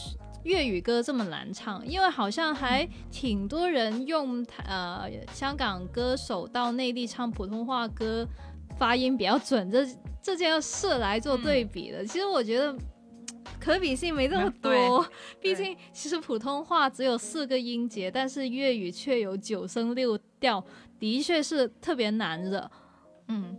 [0.43, 8.25] 粤语歌这么难唱，因为好像还挺多人用呃香港歌手到内地唱普通话歌
[8.79, 9.85] 发音比较准这
[10.21, 12.05] 这件事来做对比的。
[12.05, 12.73] 其实我觉得。
[13.59, 15.05] 可比性没这么多，
[15.41, 20.63] 毕竟其实普通话只有四个音节，但是粤语却有九声六调，
[20.99, 22.69] 的确是特别难的。
[23.27, 23.57] 嗯，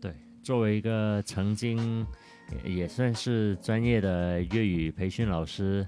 [0.00, 2.06] 对，作为一个曾经
[2.64, 5.84] 也也算是专业的粤语培训老师，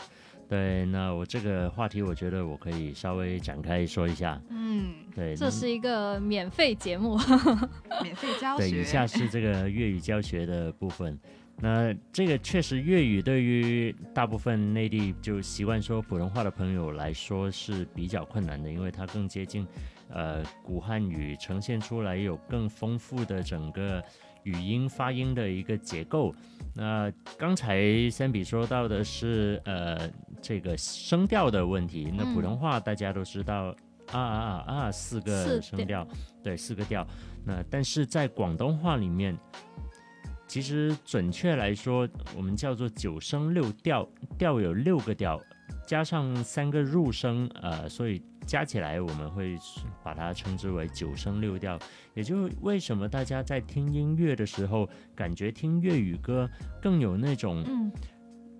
[0.48, 4.40] 对，那我这个话题，我觉得我可以稍微展开说一下。
[4.50, 7.16] 嗯，对，这是一个免费节目，
[8.02, 11.18] 免费教对，学，以下是这个粤语教学的部分。
[11.60, 19.66] 那这个确实，粤语对于大部分内地就习惯说普通话的朋友来说是比较困难的，因为它更接近
[20.08, 24.02] 呃古汉语，呈现出来有更丰富的整个
[24.44, 26.34] 语音发音的一个结构。
[26.74, 30.08] 那刚才三比说到的是呃
[30.40, 33.74] 这个声调的问题，那普通话大家都知道。
[34.10, 34.90] 啊啊啊啊！
[34.90, 36.08] 四个声调，
[36.42, 37.06] 对，四个调。
[37.44, 39.36] 那但是在广东话里面，
[40.48, 44.08] 其实准确来说，我们叫做九声六调，
[44.38, 45.38] 调有六个调，
[45.86, 49.58] 加上三个入声，呃，所以加起来我们会
[50.02, 51.78] 把它称之为九声六调。
[52.14, 56.48] 也就是为什么大家在听音乐的时候，感觉听粤语歌
[56.80, 57.92] 更有那种嗯，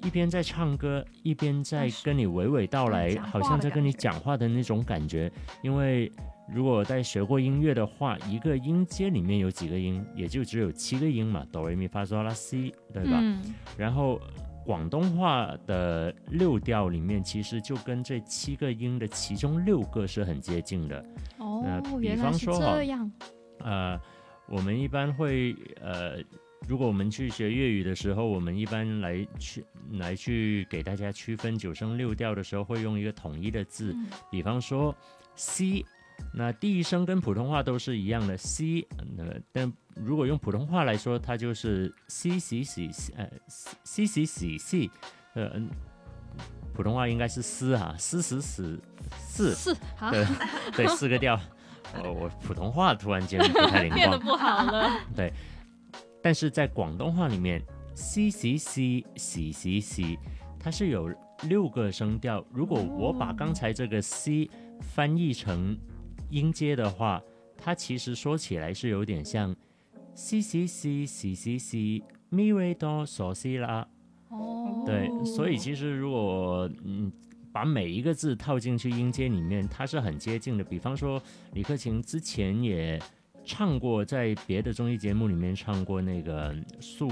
[0.03, 5.33] 一边在唱歌，一边在跟你娓娓道来，好像在跟你讲话的那种感觉。
[5.63, 6.13] 因为
[6.51, 13.19] 如果在学过音乐的话，一个音阶里面有几个音，也就只有七个音嘛，哆来咪发嗦拉西，对吧？
[13.21, 14.19] 嗯，然后
[14.65, 21.05] 广东话的六调里面，其实就跟这七个音的其中六个是很接近的。
[21.37, 23.13] 哦呃，比方说哈这样。
[23.59, 24.01] 呃，
[24.49, 26.17] 我们一般会呃，
[26.67, 34.97] 如果我们去学粤语的时候，我们一般来去来去给大家区分九声六调的时候，会用一个统一的字，嗯比方说
[35.35, 35.85] C。
[36.33, 38.87] 那第一声跟普通话都是一样的 C，
[39.19, 43.29] 呃，但如果用普通话来说，它就是 C C C C，呃
[43.85, 44.91] ，C C C C，
[45.35, 45.69] 呃，嗯
[46.75, 48.81] 普通话应该是嘶哈，嘶嘶嘶
[49.19, 50.27] 四，是啊，对
[50.77, 51.39] 对，四个调。
[52.05, 55.01] 我我普通话突然间不太灵光，变得不好了。
[55.17, 55.33] 对
[56.23, 57.63] 但是在广东话里面
[57.95, 60.19] ，c c c c c c，
[60.61, 61.11] 它是有
[61.45, 62.45] 六个声调。
[62.53, 64.51] 如果我把刚才这个 c
[64.83, 65.77] 翻译成
[66.31, 67.23] 音阶的话，
[67.57, 69.55] 它其实说起来是有点像
[70.15, 73.59] c c c c c c mi re do so si。
[74.31, 77.11] 哦，对，所以其实如果嗯
[77.51, 80.63] 把每一个字套进去音阶里面，它是很接近的。
[80.63, 81.21] 比方说
[81.55, 83.01] 李克勤之前也
[83.43, 87.11] 唱过，在别的综艺节目里面唱过那个数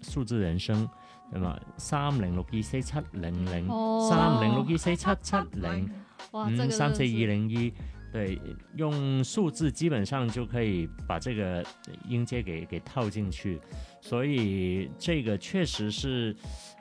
[0.00, 0.88] 数字人生，
[1.30, 1.60] 那么？
[1.76, 5.90] 三零六二四七零零，哦三零六二四七七零。
[6.30, 7.70] 哇，这个嗯，三四真的是一零一，
[8.16, 8.40] 对，
[8.76, 11.62] 用数字基本上就可以把这个
[12.08, 13.60] 音阶给给套进去，
[14.00, 16.34] 所以这个确实是，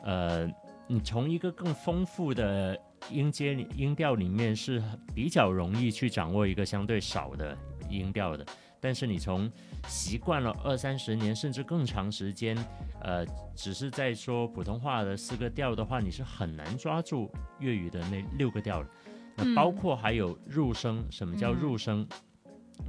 [0.05, 0.49] 呃，
[0.87, 2.79] 你从一个更丰富的
[3.11, 4.81] 音阶音调里面是
[5.13, 7.57] 比较容易去掌握一个相对少的
[7.89, 8.45] 音调的。
[8.79, 9.51] 但是你从
[9.87, 12.55] 习惯了二三十年甚至更长时间，
[13.01, 18.89] 呃，只是在说普通话的四个调的话，你是很难抓住粤语的那六个调的。
[19.35, 22.07] 那包嗯括还有入声，什么叫嗯入声？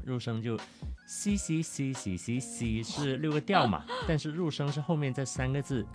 [0.05, 0.59] 入声就
[1.07, 5.87] C C C C C C 是六个调嘛， 但是入声是后面这三个字。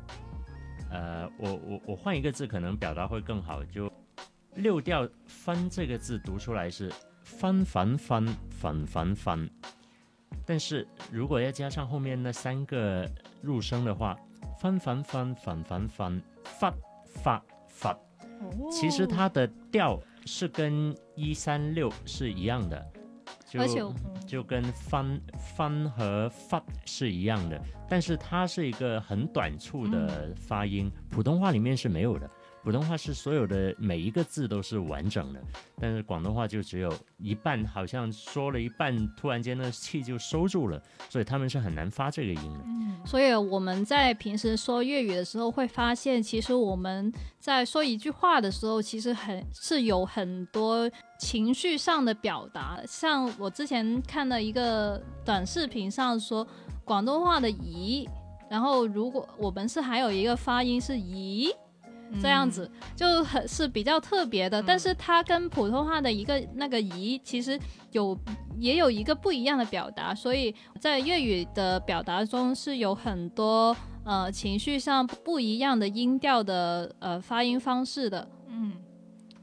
[0.90, 3.92] 呃，我我我换一个字可能表达会更好，就
[4.56, 6.92] 六调翻这个字读出来是
[7.24, 9.50] 翻翻翻翻翻翻，
[10.46, 13.10] 但是如果要加上后面那三个
[13.42, 14.18] 入声的话，
[14.60, 16.74] 翻翻翻翻翻翻发
[17.06, 17.98] 发发，
[18.70, 19.98] 其实它的调
[20.34, 22.91] 是跟一三六是一样的，
[23.46, 23.94] 就
[24.26, 32.32] 就跟翻翻和发是一样的，但是它是一个很短促的发音，普通话里面是没有的。
[32.63, 35.41] 普通话是所有的每一个字都是完整的，
[35.80, 42.60] 但是广东话就只有一半，好像说了一半，突然间那气就收住了，所以他们是很难发这个音的。
[42.65, 52.80] 嗯所以我们在平时说粤语的时候，会发现，其实我们在说一句话的时候，其实很是有很多情绪上的表达。
[52.86, 56.45] 像我之前看了一个短视频上说，
[56.86, 58.08] 广东话的“咦”，
[58.47, 61.52] 然后如果我们是还有一个发音是“咦”。
[62.19, 67.60] 这样子就很是比较特别的，但是它跟普通话的一个那个“咦”其实
[67.91, 68.17] 有
[68.60, 78.28] 也有一个不一样的表达，所以在粤语的表达中是有很多呃情绪上不一样的音调的呃发音方式的。
[78.47, 78.74] 嗯，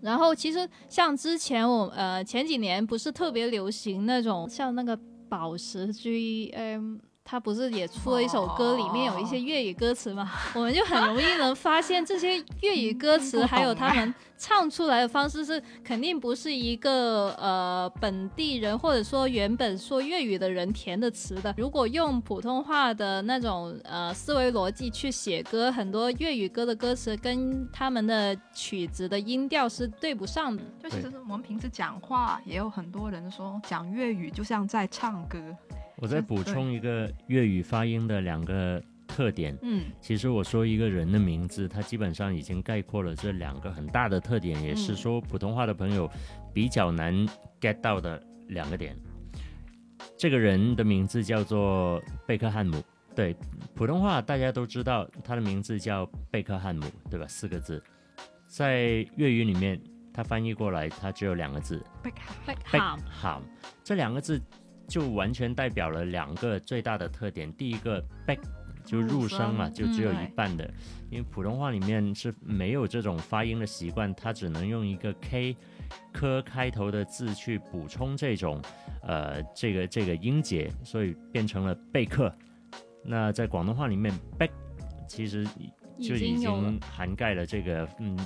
[0.00, 6.98] 然后其实像之前我呃前几年不是特别流行那种像那个宝石 G M。
[7.30, 10.30] 他不是也出了一首歌，里面有一些粤语歌词嘛？
[10.56, 21.54] 我们就很容易能发现这些粤语歌词，还有他们唱出来的方式是肯定不是一个呃本地人或者说原本说粤语的人填的词的。
[21.58, 30.62] 如果用普通话的那种呃思维逻辑去写歌，很多粤语歌的歌词跟他们的曲子的音调是对不上的。
[30.82, 35.38] 就其实我们平时讲话，也有很多人说讲粤语就像在唱歌。
[36.00, 39.56] 我再补充一个粤语发音的两个特点。
[39.62, 46.08] 嗯，其实我说一个人的名字，它基本上已经概括了这两个很大的特点，也是嗯说普通话的朋友
[46.54, 47.26] 比较难
[47.60, 48.96] get 到的两个点。
[50.16, 52.82] 这个人的名字叫做贝克汉姆，
[53.14, 53.34] 对，
[53.74, 57.26] 普通话大家都知道他的名字叫贝克汉姆，对吧？
[57.26, 57.82] 四个字，
[58.46, 59.80] 在粤语里面，
[60.12, 63.42] 他翻译过来，他只有两个字，贝克贝 Beckham 好，
[63.82, 64.40] 这两个字
[64.88, 67.52] 就完全代表了两个最大的特点。
[67.52, 68.38] 第一个 back
[68.84, 70.68] 就入声嘛，就只有嗯一半的，
[71.10, 75.54] 因为普通话里面是没有这种发音的习惯，它只能用一个 k
[76.12, 78.60] 科开头的字去补充这种
[79.02, 82.34] 呃这个这个音节，所以变成了贝克。
[83.04, 84.50] 那在广东话里面，back
[85.06, 85.46] 其实
[86.00, 88.18] 就已经涵盖了这个嗯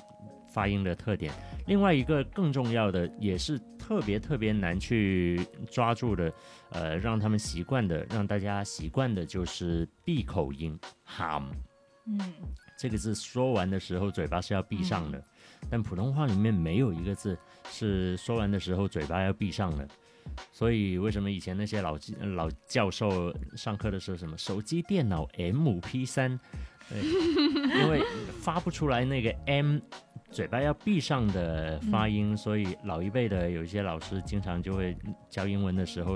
[0.52, 1.32] 发音的特点。
[1.66, 6.32] 另外一个更重要的，也是特别特别难去抓住的，
[6.70, 11.46] 呃，让他们习惯的，让大家习惯的就是闭口音 ham。
[12.06, 12.20] 嗯，
[12.78, 15.22] 这个字说完的时候嘴巴是要闭上的，
[15.68, 17.36] 但普通话里面没有一个字
[17.68, 19.88] 是说完的时候嘴巴要闭上的。
[20.52, 21.98] 所以为什么以前那些老
[22.36, 26.38] 老教授上课的时候什么手机、电脑 MP 三，
[26.88, 28.00] 对，因为
[28.40, 29.78] 发不出来那个 M，
[30.32, 34.96] 嘴巴要闭上的发音，所以老一辈的有一些老师经常就会
[35.28, 36.14] 教英文的时候，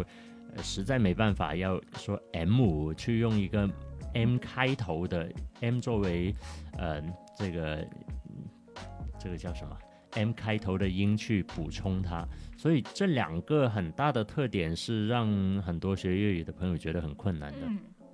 [0.56, 3.68] 呃，实在没办法要说 M 去用一个
[4.14, 6.34] M 开头的 M 作为
[6.78, 7.02] 呃
[7.36, 7.86] 这个
[9.18, 9.76] 这个叫什么
[10.12, 15.28] M 开头的音去补充它，所以这两个很大的特点是让
[15.60, 17.58] 很多学粤语的朋友觉得很困难的。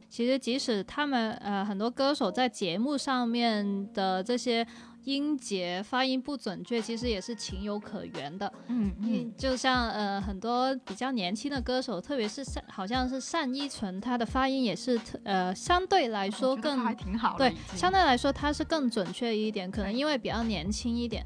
[0.08, 4.66] 其实即使他们呃很多歌手在节目上面的这些
[5.04, 8.52] 音节发音不准确，其实也是情有可原的。
[8.68, 21.24] 嗯嗯，就像呃很多比较年轻的歌手，特别是单好像是单依纯，她的发音也是特呃相对来说更挺好的，对相对来说它是更准确一点，可能因为比较年轻一点。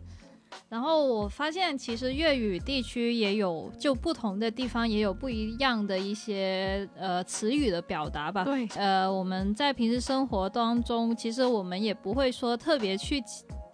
[0.69, 8.43] 然后我发现，其实粤语地区也有，就不同的地方也有不一样的一些呃词语的表达吧。
[8.45, 13.23] 对，呃，我们在平时生活当中，其实我们也不会说特别去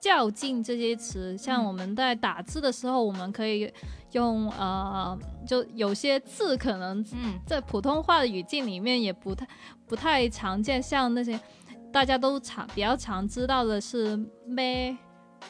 [0.03, 1.39] 较劲这些词。
[1.39, 3.73] 像嗯我们在打字的时候，我们可以
[4.11, 9.47] 用呃，就有些字可能嗯在普通话的语境里面也不太
[9.87, 11.39] 不太常见，像那些
[11.93, 14.97] 大家都常比较常知道的是咩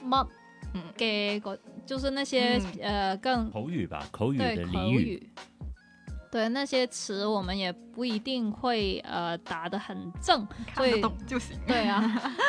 [0.04, 0.26] 乜
[0.74, 5.30] 嗯嘅个，就是那些、嗯呃更口语吧，口语的俚语，语。
[6.32, 11.54] 对那些词，我们也不一定会呃打得很正，看得懂就行。
[11.66, 12.02] 对啊，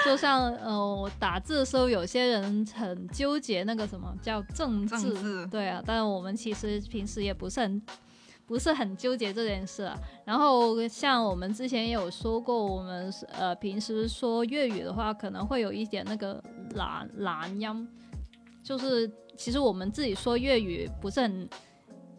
[0.05, 7.81] 就像呃我打字的时候，有些人很纠结那个什么叫正字，正字对啊，但我们其实平时也不是很
[8.45, 9.99] 不是很纠结这件事啊。
[10.23, 16.41] 然后像我们之前也有说过，我们呃平时说粤语的话，可能会有一点那个
[16.75, 17.88] 懒懒音，
[18.63, 21.49] 就是其实我们自己说粤语不是很。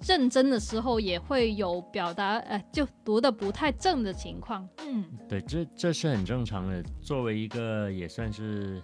[0.06, 4.68] 认真的时候也会有表达，呃，就读的不太正的情况。
[4.86, 6.82] 嗯对，这这是很正常的。
[7.00, 8.82] 作为一个也算是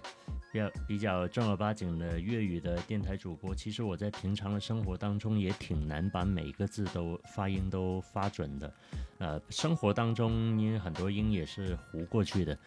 [0.51, 8.73] 比较比较正儿八经的粤语的电台主播，其实我在平常的生活当中也挺难把每一个字都发音都发准的。
[9.19, 12.57] 呃，生活当中因为很多音也是糊过去的，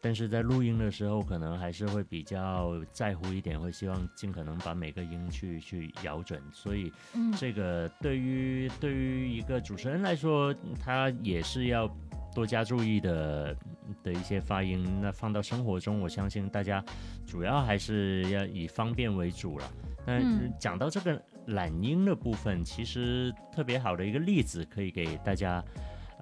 [0.00, 6.42] 但是在录音的时候可能还是会比较在乎一点，会希望尽可能把每个音去去咬准。
[6.52, 11.88] 所以嗯，这个对于对于一个主持人来说，他也是要
[12.34, 13.56] 多加注意的
[14.02, 14.86] 的一些发音。
[15.00, 16.84] 那放到生活中，我相信大家
[17.26, 19.72] 主要还是要以方便为主了。
[20.06, 25.64] 那嗯讲到这个懒音的部分，其实特别好的一个例子可以给大家，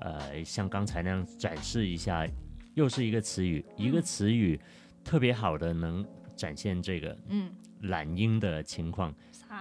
[0.00, 2.24] 呃，像刚才那样展示一下，
[2.74, 4.60] 又是一个词语，一个词语
[5.04, 6.04] 特别好的能
[6.34, 7.52] 展现这个嗯
[7.82, 9.14] 懒音的情况。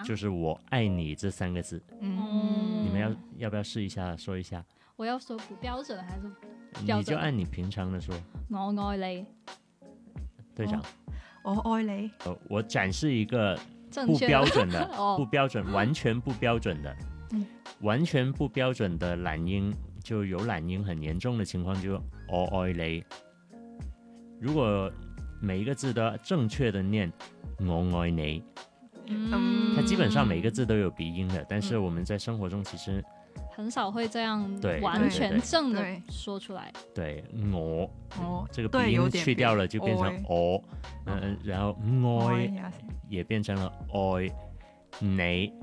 [0.06, 4.64] 就是“我爱你”这三个字，嗯，你们要要不要试一下说一下？
[4.96, 8.16] 我要说不标准还是标你就按你平常的说，
[8.50, 9.26] 我爱你？
[10.56, 10.82] 队长。
[11.44, 12.10] 我爱你。
[12.24, 16.96] 呃，我展示一个不正确标准的， 哦不标准，完全不标准的，
[17.34, 17.46] 嗯
[17.82, 19.74] 完全不标准的懒音，
[20.04, 23.04] 就有懒音很严重的情况就我爱你。
[24.40, 24.92] 如果
[25.40, 27.12] 每一个字都要正确的念
[27.60, 28.44] 我爱你，
[29.08, 33.04] 嗯，它基本上每一个字都有鼻音的，但是我们在生活中其实
[33.52, 34.50] 很少会这样
[34.82, 36.72] 完全正的对说出来。
[36.94, 37.90] 对我。
[38.20, 40.62] 哦，这个鼻音去掉了，就变成爱哦，
[41.06, 41.76] 嗯，然后
[42.28, 42.72] 爱爱呀
[43.10, 44.32] 也变成了爱，
[45.00, 45.54] 你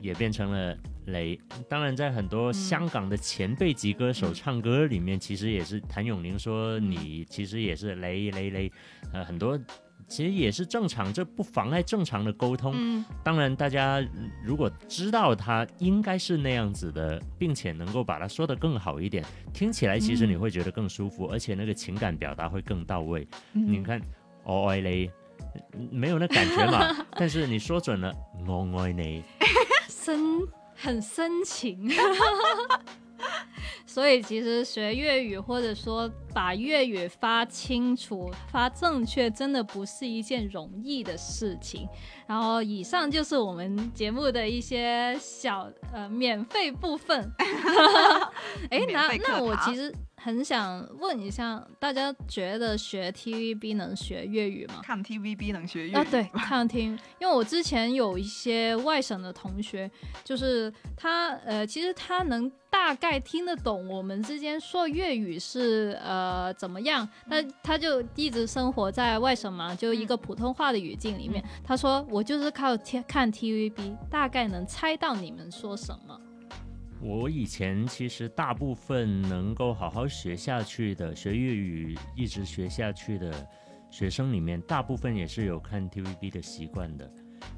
[0.00, 0.76] 也变成了
[1.06, 1.38] 雷。
[1.68, 8.72] 当然，在很多香港的前辈级歌手嗯唱歌里面，其实也是谭咏麟说嗯你其实也是雷雷雷，
[9.12, 9.58] 呃，很多。
[10.08, 12.72] 其实也是正常，这不妨碍正常的沟通。
[12.76, 23.26] 嗯当然，大家嗯如果知道他应该是那样子的，并且能够把它说得更好一点，听起来其实嗯你会觉得更舒服，而且那个情感表达会更到位。
[23.54, 24.00] 嗯你看，
[24.44, 25.10] 我爱雷，
[25.90, 28.14] 没有那感觉嘛， 但是你说准了，
[28.46, 29.24] 我爱你，
[30.06, 30.46] 深
[30.76, 31.90] 很深情，
[33.84, 41.88] 所以其实学粤语或者说把粤语发清楚、发正确，真的不是一件容易的事情。
[42.28, 47.28] 然后以上就是我们节目的一些小呃免费部分。
[48.70, 49.92] 哎，那那我其实
[50.26, 54.80] 很想问一下，大家觉得学 TVB 能学粤语吗？
[54.82, 59.88] 看 TVB 能学粤语啊，对，看听，因为我之前有一些外省的同学，
[60.24, 71.40] 就是他呃，其实他能大概听得懂我们之间说粤语是呃怎么样，那他就一直生活在外省嘛，就一个普通话的语境里面。
[71.62, 76.20] 他说我就是靠看 TVB，大概能猜到你们说什么。
[77.00, 83.46] 我以前其实大部分能够好好学下去的，学粤语一直学下去的
[83.90, 87.08] 学生里面，大部分也是有看 TVB 的习惯的。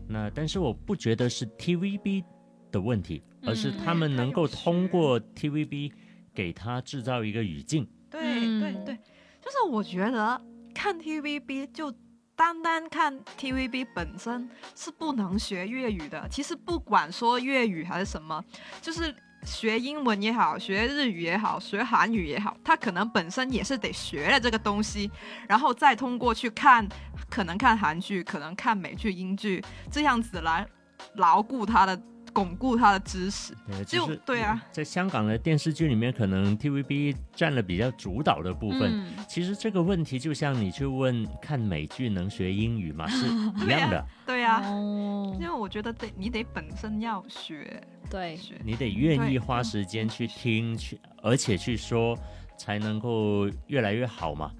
[0.06, 2.24] 那但是我不觉得是 TVB
[2.70, 5.92] 的问题，而是他们能够通过 TVB
[6.34, 7.88] 给他制造一个语境。
[8.10, 8.20] 对
[8.60, 8.96] 对对，
[9.40, 10.40] 就是我觉得
[10.74, 11.90] 看 TVB 就
[12.34, 16.28] 单单看 TVB 本身是不能学粤语的。
[16.28, 18.44] 其实不管说粤语还是什么，
[18.82, 19.14] 就是。
[19.44, 25.10] 学英文也好，学日语也好，学韩语也好，他可能本身也是得学了这个东西，
[25.48, 26.86] 然后再通过去看，
[27.30, 30.66] 可能看韩剧，可能看美剧、英剧，这样子来
[31.14, 32.00] 牢固他的。
[32.32, 33.52] 巩固他的知识，
[33.86, 39.06] 就对啊，在香港的电视剧里面，可能 TVB 占了比较主导的部分。
[39.28, 43.06] 其实这个问题就像你去问看美剧能学英语吗？
[43.10, 43.26] 是
[43.64, 44.04] 一样的。
[44.26, 44.62] 对啊，
[45.38, 52.18] 因为我觉得得你得本身要学，对，你得愿意花时间去听去，而且去说。
[52.58, 54.50] 才能够越来越好嘛。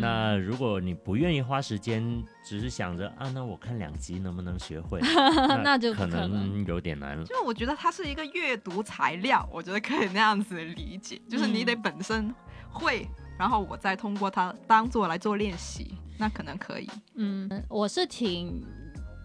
[0.00, 2.02] 那如果你不愿意花时间，
[2.44, 5.00] 只是想着啊，那我看两集能不能学会？
[5.62, 7.24] 那就可能有点难了。
[7.24, 12.34] 就我觉得它是一个阅读材料，我觉得可以那样子理解，就是你得本身
[12.68, 13.06] 会，
[13.38, 16.88] 然后我再通过它当做来做练习，那可能可以。
[17.14, 18.60] 嗯，我是挺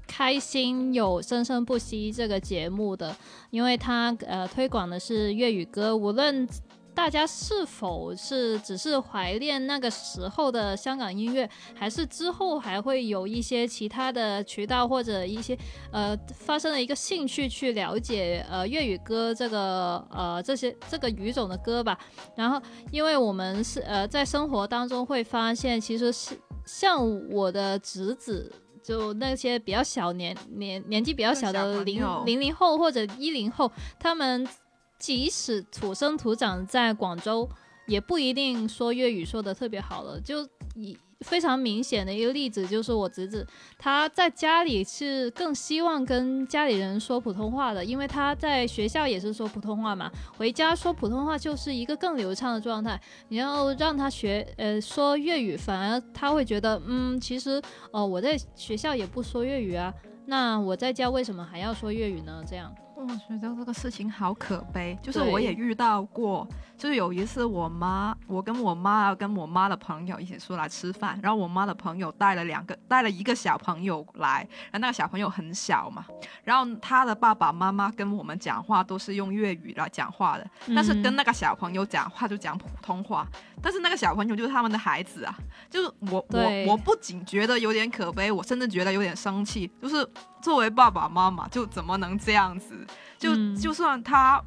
[0.08, 3.16] 开心有《生生不息》这个节目的，
[3.50, 6.48] 因为它呃推广的是粤语歌，无论。
[6.94, 15.58] 大家是否是只是怀念那个时候的香港音乐，还是之后还会有一些其他的渠道或者一些
[15.92, 21.98] 呃发生了一个兴趣去了解呃粤语歌这个呃这些这个语种的歌吧？
[22.36, 22.62] 然后，
[22.92, 28.52] 因为我们是呃在生活当中会发现，其实是像我的侄子，
[28.84, 34.48] 就那些比较小年年年纪比较小的零零零后或者一零后，他们。
[35.02, 37.50] 即使土生土长在广州，
[37.88, 40.22] 也不一定说粤语说的特别好了。
[40.22, 43.46] 就以非常明显的一个例子，就是我侄子，
[43.80, 50.12] 他在家里是更希望跟家里人说普通话的，因为他在学校也是说普通话嘛。
[50.38, 53.00] 回家说普通话就是一个更流畅的状态。
[53.30, 59.92] 你要让他学呃说粤语，反而他会觉得，嗯，其实哦我在学校也不说粤语啊，
[60.28, 62.44] 那我在家为什么还要说粤语呢？
[62.48, 62.74] 这样。
[63.02, 66.48] 我觉得这个事情好可悲，就是我也遇到过，
[66.82, 74.40] 就是有一次我妈，我跟我妈跟我妈的朋友一起出来吃饭，然后我妈的朋友带了两个，带了一个小朋友来，
[74.72, 76.04] 然后那个小朋友很小嘛，
[76.44, 83.28] 然后他的爸爸妈妈跟我们讲话都是用粤语来讲话的，但是跟那个小朋友讲话就讲普通话，
[83.62, 85.38] 但是那个小朋友就是他们的孩子啊，
[85.70, 90.10] 就是我我我不仅觉得有点可悲，我甚至觉得有点生气，就是。
[90.42, 92.74] 作为爸爸妈妈，就怎么能这样子？
[93.20, 94.44] 就就算他，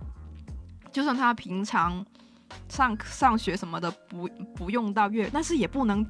[0.90, 2.04] 就算他平常
[2.68, 6.04] 上上学什么的不不用到粤，但是也不能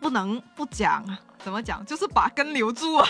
[0.00, 1.04] 不能不讲！
[1.38, 1.84] 怎么讲？
[1.84, 3.06] 就是把根留住啊！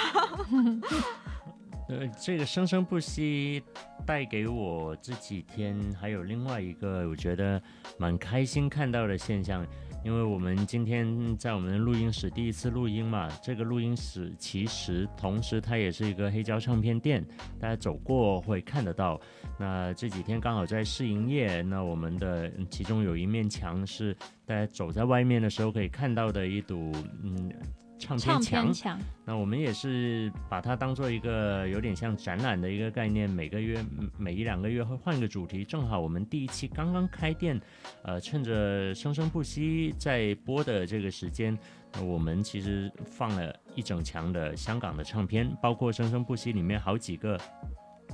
[1.89, 3.63] 呃，这个生生不息
[4.05, 7.61] 带给我这几天还有另外一个我觉得
[7.97, 9.67] 蛮开心看到的现象。
[10.05, 17.25] 因为我们今天在我们的录音室第一次录音嘛，这个录音室其实同时它也是一个黑胶唱片店，
[17.59, 19.21] 大家走过会看得到。
[19.59, 26.93] 那这几天刚好在试营业，那我们的其中有一面墙是大家走在外面的时候可以看到的一堵
[27.23, 27.53] 嗯。
[27.99, 33.85] 唱片墙，那我们也是把它当做一个有点像展览的一个概念，每个月
[34.17, 35.65] 每一两个月会换一个主题。
[35.65, 37.61] 正好我们第一期刚刚开店，
[38.05, 41.59] 呃，趁着生生不息在播的这个时间，
[42.01, 47.39] 我们其实放了一整墙的香港的唱片，包括生生不息里面好几个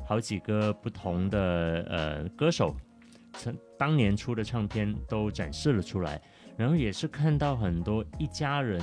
[0.06, 2.74] 好几个不同的呃歌手，
[3.34, 6.20] 曾当年出的唱片都展示了出来，
[6.56, 8.80] 然后也是看到很多一家人。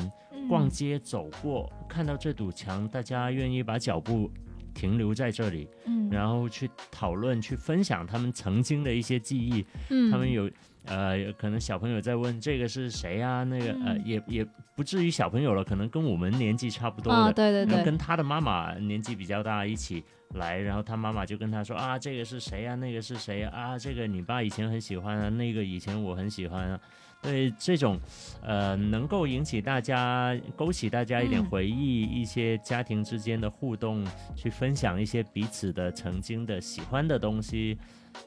[0.47, 4.29] 逛街走过，看到这堵墙，大家愿意把脚步
[4.73, 9.65] 停留在这里，嗯，然后去讨论、去分享他们曾经的一些记忆。
[9.89, 10.49] 嗯，他们有
[10.85, 13.43] 呃，可能小朋友在问这个是谁啊？
[13.43, 20.03] 那个呃，也也不至于小朋友了，可能跟我们年纪差不多的，对对对，跟他的妈妈年纪比较大一起
[20.35, 22.73] 来，然后他妈妈就跟他说啊，这个是谁啊？
[22.75, 23.77] 那个是谁啊？
[23.77, 26.79] 这个你爸以前很喜欢啊，那个以前我很喜欢啊。
[27.21, 27.99] 对这种，
[28.41, 34.05] 呃，能够引起大家勾起大家一点嗯回忆，一些家庭之间的互动，
[34.35, 37.77] 去分享一些彼此的曾经的喜欢的东西，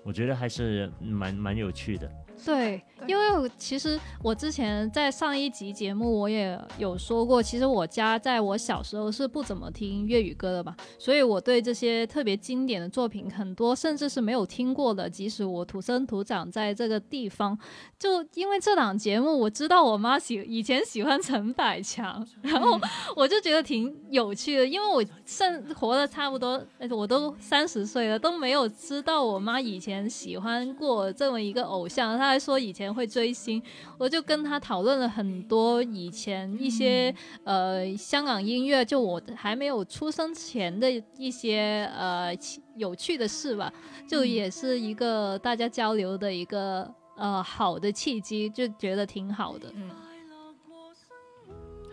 [0.04, 2.10] 我觉得还是蛮蛮有趣的。
[2.44, 15.08] 对，因为其实我之前在上一集节目我也有说过，其实我家在我小时候是不怎么听粤语歌的嘛，所以我对这些特别经典的作品很多甚至是没有听过的。
[15.08, 17.58] 即使我土生土长在这个地方，
[17.98, 22.78] 就因为这档节目，我知道我妈喜以前喜欢陈百强，然后
[23.16, 32.18] 我就觉得挺有趣的，因为我甚活了差不多，呃我都三十岁了，都没有知道我妈以前喜欢过这么一个偶像。
[32.18, 33.62] 她还说以前会追星，
[33.96, 37.14] 我就跟他讨论了很多以前一些、
[37.44, 42.36] 呃香港音乐，就我还没有出生前的一些呃
[42.76, 43.72] 有趣的事吧，
[44.08, 49.72] 就也是一个大家交流的一个呃好的契机，就觉得挺好的。
[49.76, 49.88] 嗯，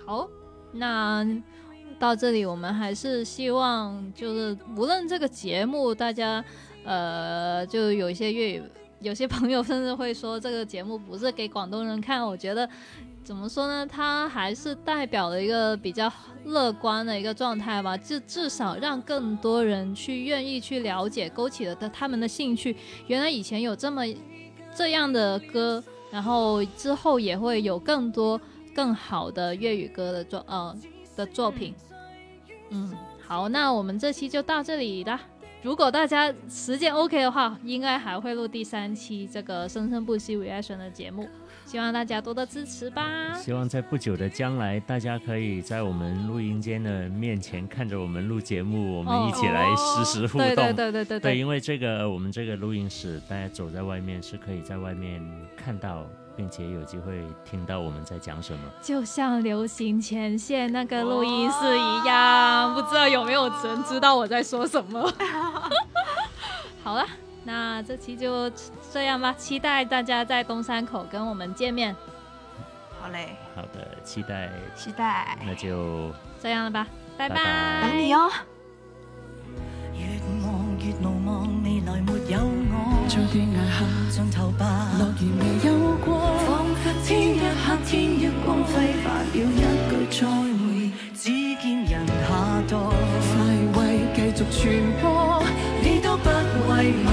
[0.08, 0.28] 好，
[0.74, 1.24] 那
[2.00, 6.44] 到这里我们还是希望，就是无论这个节目，大家
[6.84, 8.64] 呃，就有一些粤语，
[9.02, 12.26] 有些朋友甚至会说这个节目不是给广东人看。
[12.26, 12.70] 我觉得
[13.24, 16.12] 怎么说呢，它还是代表了一个比较
[16.46, 22.76] 乐观的一个状态吧，就至少让更多人去愿意去了解，勾起了他他们的兴趣。
[23.08, 24.04] 原来以前有这么
[24.76, 28.40] 这样的歌，然后之后也会有更多。
[28.74, 30.74] 更好的粤语歌的作呃
[31.18, 31.76] 的作品。
[32.70, 32.90] 嗯，
[33.28, 35.20] 好，那我们这期就到这里啦。
[35.64, 41.30] 如果大家时间 OK 的话，应该还会录第三期这个生生不息 reaction 的节目，
[41.66, 43.32] 希望大家多多支持吧。
[43.34, 50.48] 希望在不久的将来，大家可以在我们录音间的面前看着我们录节目，我们一起来实时互动。
[50.48, 55.22] 对对对对对对，因为这个我们这个录音室，大家走在外面是可以在外面
[55.56, 58.60] 看到，并且有机会听到我们在讲什么。
[58.82, 65.12] 就像流行前线那个录音室一样，不知道有没有人知道我在说什么。
[66.84, 67.06] 好了，
[67.44, 68.52] 那这期就
[68.92, 71.96] 这样吧，期待大家在东山口跟我们见面。
[73.00, 76.12] 好嘞，好的，期待，期待那就
[76.42, 78.30] 这样了吧，拜拜拜等你哦。
[79.94, 80.06] 越
[80.44, 80.48] 望
[80.80, 82.40] 越無望，未來沒有
[82.72, 82.74] 我，
[83.08, 83.78] 在斷崖下，
[84.12, 84.64] 盡頭吧，
[84.98, 85.61] 樂兒未有過，彷彿
[87.12, 88.72] 天一黑，天一光，辉，
[89.04, 90.64] 发了一句再会，
[91.14, 91.28] 只
[91.62, 92.32] 见人下
[92.70, 92.72] 堕，
[93.28, 93.36] 快
[93.76, 93.78] 慰
[94.16, 95.04] 继续传播。
[95.84, 96.30] 你都不
[96.70, 96.72] 慰
[97.04, 97.08] 问